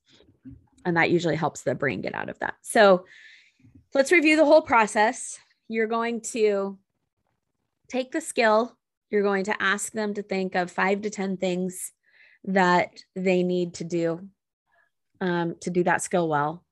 And 0.85 0.97
that 0.97 1.11
usually 1.11 1.37
helps 1.37 1.62
the 1.62 1.75
brain 1.75 2.01
get 2.01 2.14
out 2.14 2.29
of 2.29 2.38
that. 2.38 2.55
So 2.62 3.05
let's 3.95 4.12
review 4.12 4.37
the 4.37 4.45
whole 4.45 4.62
process. 4.62 5.38
You're 5.69 5.87
going 5.87 6.21
to 6.33 6.79
take 7.88 8.12
the 8.12 8.21
skill, 8.21 8.77
you're 9.11 9.23
going 9.23 9.45
to 9.45 9.62
ask 9.62 9.93
them 9.93 10.14
to 10.14 10.23
think 10.23 10.55
of 10.55 10.71
five 10.71 11.03
to 11.03 11.11
10 11.11 11.38
things 11.38 11.93
that 12.45 13.03
they 13.17 13.43
need 13.43 13.75
to 13.75 13.85
do 13.85 14.29
um, 15.21 15.57
to 15.61 15.71
do 15.71 15.83
that 15.85 16.03
skill 16.03 16.29
well. 16.29 16.64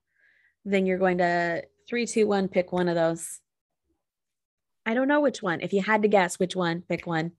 Then 0.65 0.87
you're 0.87 0.99
going 0.99 1.19
to 1.19 1.63
three, 1.89 2.07
two, 2.07 2.27
one, 2.27 2.49
pick 2.49 2.73
one 2.73 2.89
of 2.89 2.95
those. 2.95 3.41
I 4.85 4.95
don't 4.95 5.09
know 5.09 5.21
which 5.21 5.43
one. 5.43 5.61
If 5.61 5.73
you 5.73 5.83
had 5.83 6.03
to 6.03 6.09
guess 6.09 6.39
which 6.39 6.55
one, 6.55 6.83
pick 6.83 7.07
one. 7.07 7.33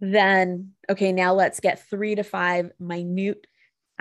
Then, 0.00 0.72
okay, 0.90 1.12
now 1.12 1.34
let's 1.34 1.60
get 1.60 1.88
three 1.88 2.14
to 2.16 2.24
five 2.24 2.72
minute 2.78 3.46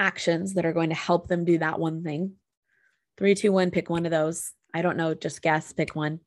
actions 0.02 0.56
that 0.56 0.66
are 0.66 0.74
going 0.74 0.90
to 0.90 0.96
help 0.96 1.28
them 1.28 1.46
do 1.46 1.60
that 1.60 1.80
one 1.80 2.04
thing. 2.04 2.34
Three, 3.18 3.36
two, 3.36 3.52
one, 3.52 3.70
pick 3.70 3.90
one 3.90 4.06
of 4.06 4.12
those. 4.12 4.52
I 4.74 4.82
don't 4.82 4.98
know, 4.98 5.14
just 5.14 5.42
guess, 5.42 5.72
pick 5.74 5.96
one. 5.96 6.20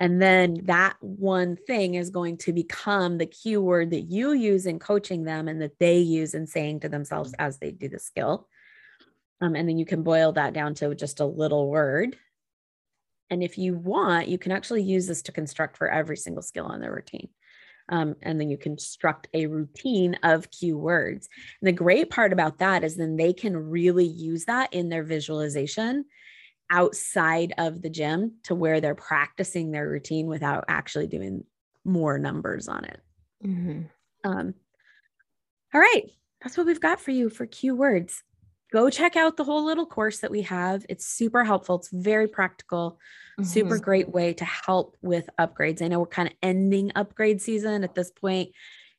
And 0.00 0.20
then 0.22 0.60
that 0.64 0.96
one 1.00 1.56
thing 1.56 1.94
is 1.94 2.10
going 2.10 2.36
to 2.38 2.52
become 2.52 3.18
the 3.18 3.26
keyword 3.26 3.90
that 3.90 4.02
you 4.02 4.32
use 4.32 4.66
in 4.66 4.78
coaching 4.78 5.24
them 5.24 5.48
and 5.48 5.60
that 5.62 5.78
they 5.80 5.98
use 5.98 6.34
in 6.34 6.46
saying 6.46 6.80
to 6.80 6.88
themselves 6.88 7.34
as 7.38 7.58
they 7.58 7.72
do 7.72 7.88
the 7.88 7.98
skill. 7.98 8.46
Um, 9.40 9.56
and 9.56 9.68
then 9.68 9.78
you 9.78 9.86
can 9.86 10.02
boil 10.02 10.32
that 10.32 10.52
down 10.52 10.74
to 10.74 10.94
just 10.94 11.20
a 11.20 11.24
little 11.24 11.68
word. 11.68 12.16
And 13.30 13.42
if 13.42 13.58
you 13.58 13.74
want, 13.74 14.28
you 14.28 14.38
can 14.38 14.52
actually 14.52 14.82
use 14.82 15.06
this 15.06 15.22
to 15.22 15.32
construct 15.32 15.76
for 15.76 15.90
every 15.90 16.16
single 16.16 16.42
skill 16.42 16.66
on 16.66 16.80
the 16.80 16.90
routine. 16.90 17.28
Um, 17.88 18.16
and 18.22 18.40
then 18.40 18.50
you 18.50 18.58
construct 18.58 19.28
a 19.32 19.46
routine 19.46 20.16
of 20.22 20.50
keywords. 20.50 21.28
And 21.60 21.68
the 21.68 21.72
great 21.72 22.10
part 22.10 22.32
about 22.32 22.58
that 22.58 22.84
is 22.84 22.96
then 22.96 23.16
they 23.16 23.32
can 23.32 23.56
really 23.56 24.06
use 24.06 24.44
that 24.44 24.72
in 24.72 24.88
their 24.88 25.04
visualization 25.04 26.04
outside 26.70 27.54
of 27.56 27.80
the 27.80 27.90
gym 27.90 28.34
to 28.44 28.54
where 28.54 28.80
they're 28.80 28.94
practicing 28.94 29.70
their 29.70 29.88
routine 29.88 30.26
without 30.26 30.64
actually 30.68 31.06
doing 31.06 31.44
more 31.84 32.18
numbers 32.18 32.68
on 32.68 32.84
it. 32.84 33.00
Mm-hmm. 33.44 33.82
Um, 34.24 34.54
all 35.72 35.80
right, 35.80 36.10
that's 36.42 36.56
what 36.56 36.66
we've 36.66 36.80
got 36.80 37.00
for 37.00 37.10
you 37.10 37.30
for 37.30 37.46
keywords. 37.46 38.22
Go 38.70 38.90
check 38.90 39.16
out 39.16 39.36
the 39.36 39.44
whole 39.44 39.64
little 39.64 39.86
course 39.86 40.18
that 40.18 40.30
we 40.30 40.42
have. 40.42 40.84
It's 40.88 41.06
super 41.06 41.44
helpful. 41.44 41.76
It's 41.76 41.88
very 41.90 42.28
practical 42.28 42.98
mm-hmm. 43.38 43.48
super 43.48 43.78
great 43.78 44.08
way 44.08 44.32
to 44.34 44.44
help 44.44 44.96
with 45.02 45.28
upgrades. 45.38 45.82
I 45.82 45.88
know 45.88 46.00
we're 46.00 46.06
kind 46.06 46.28
of 46.28 46.34
ending 46.42 46.92
upgrade 46.94 47.40
season 47.40 47.84
at 47.84 47.94
this 47.94 48.10
point. 48.10 48.50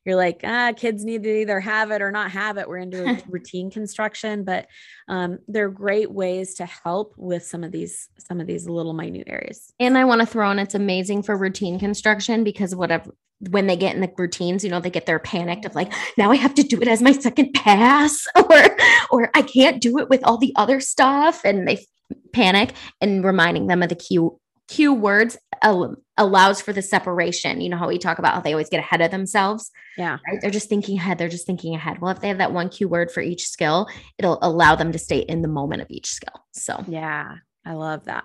You're 0.04 0.16
like, 0.16 0.40
ah, 0.44 0.72
kids 0.74 1.04
need 1.04 1.22
to 1.24 1.40
either 1.40 1.60
have 1.60 1.90
it 1.90 2.00
or 2.00 2.10
not 2.10 2.30
have 2.30 2.56
it. 2.56 2.68
We're 2.68 2.78
into 2.78 3.22
routine 3.28 3.70
construction, 3.70 4.44
but 4.44 4.66
um, 5.08 5.38
they're 5.46 5.68
great 5.68 6.10
ways 6.10 6.54
to 6.54 6.66
help 6.66 7.14
with 7.16 7.44
some 7.44 7.64
of 7.64 7.72
these 7.72 8.08
some 8.18 8.40
of 8.40 8.46
these 8.46 8.68
little 8.68 8.94
minute 8.94 9.28
areas. 9.28 9.72
And 9.78 9.98
I 9.98 10.04
want 10.04 10.20
to 10.20 10.26
throw 10.26 10.50
in 10.50 10.58
it's 10.58 10.74
amazing 10.74 11.22
for 11.22 11.36
routine 11.36 11.78
construction 11.78 12.44
because 12.44 12.74
whatever 12.74 13.12
when 13.48 13.66
they 13.66 13.76
get 13.76 13.94
in 13.94 14.02
the 14.02 14.12
routines, 14.18 14.64
you 14.64 14.70
know, 14.70 14.80
they 14.80 14.90
get 14.90 15.06
their 15.06 15.18
panicked 15.18 15.64
of 15.64 15.74
like, 15.74 15.92
now 16.18 16.30
I 16.30 16.36
have 16.36 16.54
to 16.54 16.62
do 16.62 16.80
it 16.80 16.88
as 16.88 17.00
my 17.00 17.12
second 17.12 17.52
pass, 17.54 18.26
or 18.36 18.76
or 19.10 19.30
I 19.34 19.42
can't 19.42 19.80
do 19.80 19.98
it 19.98 20.08
with 20.08 20.24
all 20.24 20.38
the 20.38 20.52
other 20.56 20.80
stuff, 20.80 21.42
and 21.44 21.66
they 21.66 21.86
panic. 22.32 22.72
And 23.00 23.24
reminding 23.24 23.66
them 23.66 23.82
of 23.82 23.88
the 23.88 23.94
cue 23.94 24.38
cue 24.70 24.94
words 24.94 25.36
allows 25.62 26.60
for 26.62 26.72
the 26.72 26.80
separation. 26.80 27.60
You 27.60 27.68
know 27.68 27.76
how 27.76 27.88
we 27.88 27.98
talk 27.98 28.20
about 28.20 28.34
how 28.34 28.40
they 28.40 28.52
always 28.52 28.68
get 28.68 28.78
ahead 28.78 29.00
of 29.00 29.10
themselves. 29.10 29.70
Yeah. 29.98 30.18
Right? 30.26 30.40
They're 30.40 30.50
just 30.50 30.68
thinking 30.68 30.96
ahead. 30.96 31.18
They're 31.18 31.28
just 31.28 31.44
thinking 31.44 31.74
ahead. 31.74 32.00
Well, 32.00 32.12
if 32.12 32.20
they 32.20 32.28
have 32.28 32.38
that 32.38 32.52
one 32.52 32.68
cue 32.68 32.88
word 32.88 33.10
for 33.10 33.20
each 33.20 33.48
skill, 33.48 33.88
it'll 34.16 34.38
allow 34.40 34.76
them 34.76 34.92
to 34.92 34.98
stay 34.98 35.18
in 35.18 35.42
the 35.42 35.48
moment 35.48 35.82
of 35.82 35.90
each 35.90 36.06
skill. 36.06 36.44
So, 36.52 36.84
yeah, 36.86 37.34
I 37.66 37.72
love 37.72 38.04
that. 38.04 38.24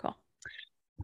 Cool. 0.00 0.16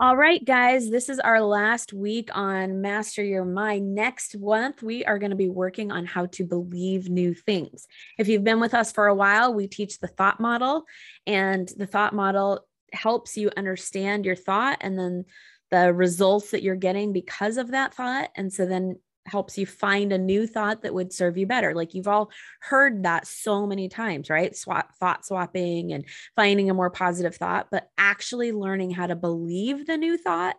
All 0.01 0.17
right, 0.17 0.43
guys, 0.43 0.89
this 0.91 1.09
is 1.09 1.19
our 1.19 1.43
last 1.43 1.93
week 1.93 2.31
on 2.33 2.81
Master 2.81 3.23
Your 3.25 3.45
Mind. 3.45 3.95
Next 3.95 4.39
month, 4.39 4.81
we 4.83 5.05
are 5.05 5.19
going 5.19 5.31
to 5.31 5.37
be 5.37 5.49
working 5.49 5.91
on 5.91 6.07
how 6.07 6.27
to 6.27 6.45
believe 6.45 7.11
new 7.11 7.35
things. 7.35 7.87
If 8.17 8.29
you've 8.29 8.45
been 8.45 8.61
with 8.61 8.75
us 8.75 8.93
for 8.93 9.09
a 9.09 9.15
while, 9.15 9.53
we 9.53 9.67
teach 9.67 9.99
the 9.99 10.09
thought 10.09 10.41
model, 10.41 10.85
and 11.27 11.69
the 11.77 11.87
thought 11.87 12.15
model 12.15 12.65
helps 12.93 13.37
you 13.37 13.51
understand 13.57 14.25
your 14.25 14.37
thought 14.37 14.79
and 14.81 14.99
then 14.99 15.25
the 15.71 15.93
results 15.93 16.51
that 16.51 16.63
you're 16.63 16.77
getting 16.77 17.13
because 17.13 17.57
of 17.57 17.71
that 17.71 17.95
thought. 17.95 18.31
And 18.37 18.53
so 18.53 18.67
then 18.67 18.99
helps 19.25 19.57
you 19.57 19.67
find 19.67 20.13
a 20.13 20.19
new 20.19 20.47
thought 20.47 20.83
that 20.83 20.95
would 20.95 21.13
serve 21.13 21.37
you 21.37 21.47
better. 21.47 21.75
Like 21.75 21.95
you've 21.95 22.09
all 22.09 22.31
heard 22.61 23.05
that 23.05 23.27
so 23.27 23.67
many 23.67 23.89
times, 23.89 24.29
right? 24.29 24.55
Swap 24.57 24.95
thought 24.97 25.25
swapping 25.25 25.93
and 25.93 26.05
finding 26.37 26.71
a 26.71 26.75
more 26.75 26.91
positive 26.91 27.37
thought, 27.37 27.69
but 27.71 27.89
actually 27.97 28.53
learning 28.53 28.91
how 28.91 29.07
to 29.07 29.17
believe 29.17 29.87
the 29.87 29.97
new 29.97 30.17
thought 30.17 30.57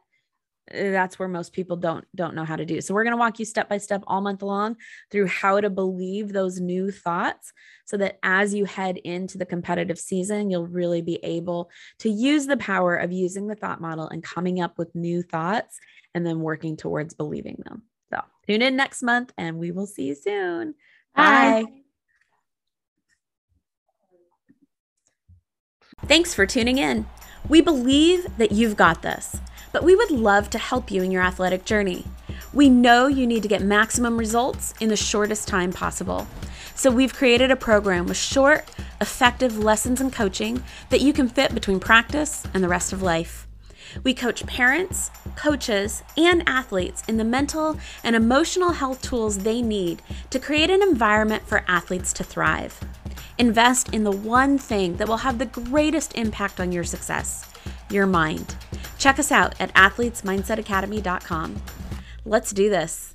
that's 0.71 1.19
where 1.19 1.28
most 1.28 1.52
people 1.52 1.76
don't 1.76 2.06
don't 2.15 2.36
know 2.36 2.45
how 2.45 2.56
to 2.56 2.65
do. 2.65 2.80
So 2.80 2.93
we're 2.93 3.04
going 3.04 3.13
to 3.15 3.19
walk 3.19 3.39
you 3.39 3.45
step 3.45 3.67
by 3.67 3.78
step 3.78 4.04
all 4.08 4.21
month 4.21 4.41
long 4.41 4.78
through 5.12 5.28
how 5.28 5.60
to 5.60 5.69
believe 5.69 6.32
those 6.32 6.60
new 6.60 6.89
thoughts 6.91 7.52
so 7.86 7.97
that 7.97 8.17
as 8.23 8.54
you 8.54 8.65
head 8.65 8.97
into 8.97 9.38
the 9.38 9.45
competitive 9.45 9.99
season, 9.99 10.49
you'll 10.49 10.67
really 10.67 11.02
be 11.02 11.19
able 11.23 11.69
to 11.99 12.10
use 12.10 12.45
the 12.45 12.58
power 12.58 12.95
of 12.95 13.12
using 13.12 13.47
the 13.47 13.56
thought 13.56 13.82
model 13.82 14.08
and 14.08 14.23
coming 14.23 14.62
up 14.62 14.78
with 14.78 14.95
new 14.95 15.21
thoughts 15.21 15.80
and 16.15 16.26
then 16.26 16.39
working 16.39 16.78
towards 16.78 17.13
believing 17.13 17.62
them. 17.65 17.84
So 18.10 18.21
tune 18.47 18.62
in 18.62 18.76
next 18.76 19.04
month 19.04 19.34
and 19.38 19.58
we 19.58 19.71
will 19.71 19.88
see 19.88 20.08
you 20.08 20.15
soon. 20.15 20.76
Bye. 21.15 21.63
Bye. 21.63 21.71
Thanks 26.06 26.34
for 26.34 26.45
tuning 26.45 26.78
in. 26.78 27.06
We 27.47 27.62
believe 27.62 28.38
that 28.38 28.52
you've 28.52 28.76
got 28.76 29.02
this 29.02 29.38
but 29.74 29.84
we 29.84 29.96
would 29.96 30.12
love 30.12 30.50
to 30.52 30.58
help 30.58 30.90
you 30.90 31.04
in 31.04 31.12
your 31.12 31.24
athletic 31.24 31.66
journey. 31.66 32.06
We 32.54 32.70
know 32.70 33.08
you 33.08 33.28
need 33.28 33.42
to 33.42 33.50
get 33.50 33.62
maximum 33.62 34.18
results 34.18 34.74
in 34.80 34.88
the 34.88 34.96
shortest 34.96 35.48
time 35.48 35.74
possible. 35.74 36.28
So 36.76 36.90
we've 36.90 37.14
created 37.14 37.52
a 37.52 37.56
program 37.56 38.06
with 38.06 38.16
short, 38.16 38.70
effective 39.02 39.58
lessons 39.58 40.00
and 40.00 40.14
coaching 40.14 40.64
that 40.90 41.02
you 41.02 41.12
can 41.12 41.28
fit 41.28 41.54
between 41.54 41.80
practice 41.80 42.46
and 42.54 42.64
the 42.64 42.70
rest 42.70 42.94
of 42.94 43.02
life. 43.02 43.48
We 44.04 44.14
coach 44.14 44.46
parents, 44.46 45.12
coaches, 45.36 46.04
and 46.16 46.48
athletes 46.48 47.04
in 47.08 47.18
the 47.18 47.24
mental 47.24 47.78
and 48.04 48.16
emotional 48.16 48.72
health 48.72 49.02
tools 49.02 49.40
they 49.40 49.62
need 49.62 50.02
to 50.30 50.40
create 50.40 50.70
an 50.70 50.82
environment 50.82 51.48
for 51.48 51.66
athletes 51.68 52.14
to 52.14 52.24
thrive. 52.24 52.80
Invest 53.38 53.94
in 53.94 54.04
the 54.04 54.12
one 54.12 54.58
thing 54.58 54.98
that 54.98 55.08
will 55.08 55.18
have 55.18 55.40
the 55.40 55.46
greatest 55.46 56.16
impact 56.16 56.60
on 56.60 56.72
your 56.72 56.84
success 56.84 57.50
your 57.90 58.08
mind. 58.08 58.56
Check 59.04 59.20
us 59.20 59.34
out 59.34 59.54
at 59.60 59.74
athletesmindsetacademy.com. 59.74 61.62
Let's 62.24 62.52
do 62.54 62.70
this. 62.70 63.12